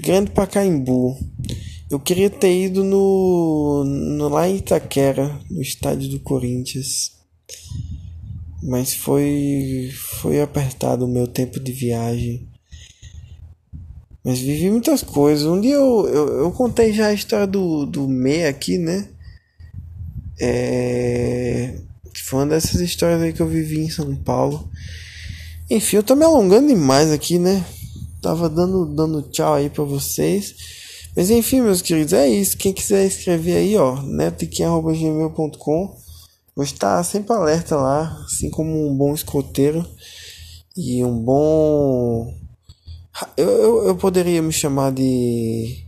Grande 0.00 0.30
Pacaembu. 0.30 1.18
Eu 1.92 2.00
queria 2.00 2.30
ter 2.30 2.58
ido 2.58 2.82
no, 2.82 3.84
no 3.84 4.30
lá 4.30 4.48
em 4.48 4.56
Itaquera, 4.56 5.38
no 5.50 5.60
estádio 5.60 6.08
do 6.08 6.20
Corinthians. 6.20 7.12
Mas 8.62 8.94
foi 8.94 9.92
foi 9.94 10.40
apertado 10.40 11.04
o 11.04 11.08
meu 11.08 11.26
tempo 11.26 11.60
de 11.60 11.70
viagem. 11.70 12.48
Mas 14.24 14.38
vivi 14.38 14.70
muitas 14.70 15.02
coisas. 15.02 15.46
Um 15.46 15.60
dia 15.60 15.74
eu, 15.74 16.08
eu, 16.08 16.28
eu 16.38 16.52
contei 16.52 16.94
já 16.94 17.08
a 17.08 17.12
história 17.12 17.46
do, 17.46 17.84
do 17.84 18.08
Me 18.08 18.46
aqui, 18.46 18.78
né? 18.78 19.10
É... 20.40 21.78
Foi 22.24 22.38
uma 22.38 22.46
dessas 22.46 22.80
histórias 22.80 23.20
aí 23.20 23.34
que 23.34 23.42
eu 23.42 23.48
vivi 23.48 23.80
em 23.80 23.90
São 23.90 24.16
Paulo. 24.16 24.66
Enfim, 25.68 25.96
eu 25.96 26.02
tô 26.02 26.14
me 26.14 26.24
alongando 26.24 26.68
demais 26.68 27.12
aqui, 27.12 27.38
né? 27.38 27.62
Tava 28.22 28.48
dando, 28.48 28.86
dando 28.86 29.20
tchau 29.28 29.52
aí 29.52 29.68
pra 29.68 29.84
vocês. 29.84 30.80
Mas 31.16 31.30
enfim, 31.30 31.60
meus 31.60 31.82
queridos, 31.82 32.12
é 32.12 32.28
isso. 32.28 32.56
Quem 32.56 32.72
quiser 32.72 33.06
escrever 33.06 33.56
aí, 33.56 33.76
ó, 33.76 34.00
netodequem.gmail.com 34.02 35.96
Vou 36.54 36.64
estar 36.64 37.02
sempre 37.02 37.32
alerta 37.34 37.76
lá, 37.76 38.22
assim 38.26 38.50
como 38.50 38.86
um 38.86 38.94
bom 38.94 39.14
escoteiro 39.14 39.86
e 40.76 41.02
um 41.04 41.18
bom 41.18 42.34
eu, 43.36 43.48
eu, 43.48 43.86
eu 43.88 43.96
poderia 43.96 44.42
me 44.42 44.52
chamar 44.52 44.92
de 44.92 45.84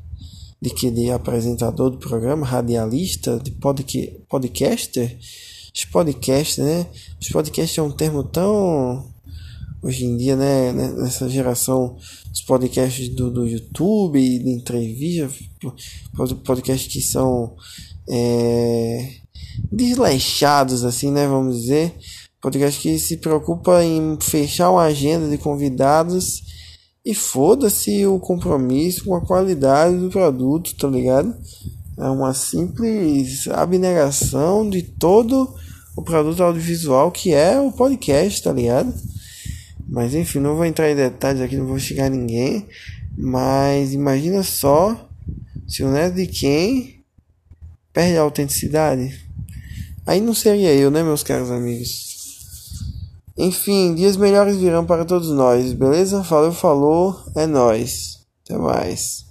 de 0.60 0.70
que 0.70 0.90
de 0.90 1.10
apresentador 1.10 1.90
do 1.90 1.98
programa, 1.98 2.46
radialista, 2.46 3.38
de 3.38 3.50
podca, 3.50 3.98
podcaster. 4.30 5.18
Os 5.74 5.84
podcasts, 5.84 6.56
né? 6.56 6.86
Os 7.20 7.28
podcasts 7.28 7.76
é 7.76 7.82
um 7.82 7.90
termo 7.90 8.24
tão 8.24 9.13
hoje 9.84 10.06
em 10.06 10.16
dia, 10.16 10.34
né, 10.34 10.72
né 10.72 10.92
nessa 10.96 11.28
geração 11.28 11.96
os 12.32 12.40
podcasts 12.40 13.08
do, 13.10 13.30
do 13.30 13.46
YouTube, 13.46 14.18
de 14.18 14.50
entrevista, 14.50 15.30
podcasts 16.42 16.90
que 16.90 17.02
são 17.02 17.54
é, 18.08 19.10
desleixados, 19.70 20.84
assim, 20.84 21.10
né, 21.10 21.28
vamos 21.28 21.60
dizer, 21.60 21.94
podcast 22.40 22.80
que 22.80 22.98
se 22.98 23.18
preocupa 23.18 23.84
em 23.84 24.16
fechar 24.20 24.70
uma 24.70 24.84
agenda 24.84 25.28
de 25.28 25.36
convidados 25.36 26.42
e 27.04 27.14
foda-se 27.14 28.06
o 28.06 28.18
compromisso 28.18 29.04
com 29.04 29.14
a 29.14 29.20
qualidade 29.20 29.98
do 29.98 30.08
produto, 30.08 30.74
tá 30.76 30.88
ligado? 30.88 31.34
É 31.98 32.08
uma 32.08 32.32
simples 32.32 33.46
abnegação 33.48 34.68
de 34.68 34.82
todo 34.82 35.54
o 35.94 36.02
produto 36.02 36.42
audiovisual 36.42 37.12
que 37.12 37.32
é 37.32 37.60
o 37.60 37.70
podcast, 37.70 38.42
tá 38.42 38.52
ligado? 38.52 38.92
Mas 39.88 40.14
enfim, 40.14 40.40
não 40.40 40.56
vou 40.56 40.64
entrar 40.64 40.90
em 40.90 40.96
detalhes 40.96 41.40
aqui, 41.40 41.56
não 41.56 41.66
vou 41.66 41.78
xingar 41.78 42.08
ninguém. 42.08 42.66
Mas 43.16 43.92
imagina 43.92 44.42
só 44.42 45.08
se 45.66 45.82
o 45.82 45.90
neto 45.90 46.14
de 46.14 46.26
quem 46.26 47.04
perde 47.92 48.16
a 48.16 48.22
autenticidade. 48.22 49.24
Aí 50.06 50.20
não 50.20 50.34
seria 50.34 50.74
eu, 50.74 50.90
né, 50.90 51.02
meus 51.02 51.22
caros 51.22 51.50
amigos? 51.50 52.12
Enfim, 53.36 53.94
dias 53.94 54.16
melhores 54.16 54.56
virão 54.56 54.84
para 54.84 55.04
todos 55.04 55.30
nós, 55.30 55.72
beleza? 55.72 56.22
Falou, 56.22 56.52
falou, 56.52 57.24
é 57.34 57.46
nós. 57.46 58.20
Até 58.44 58.58
mais. 58.58 59.24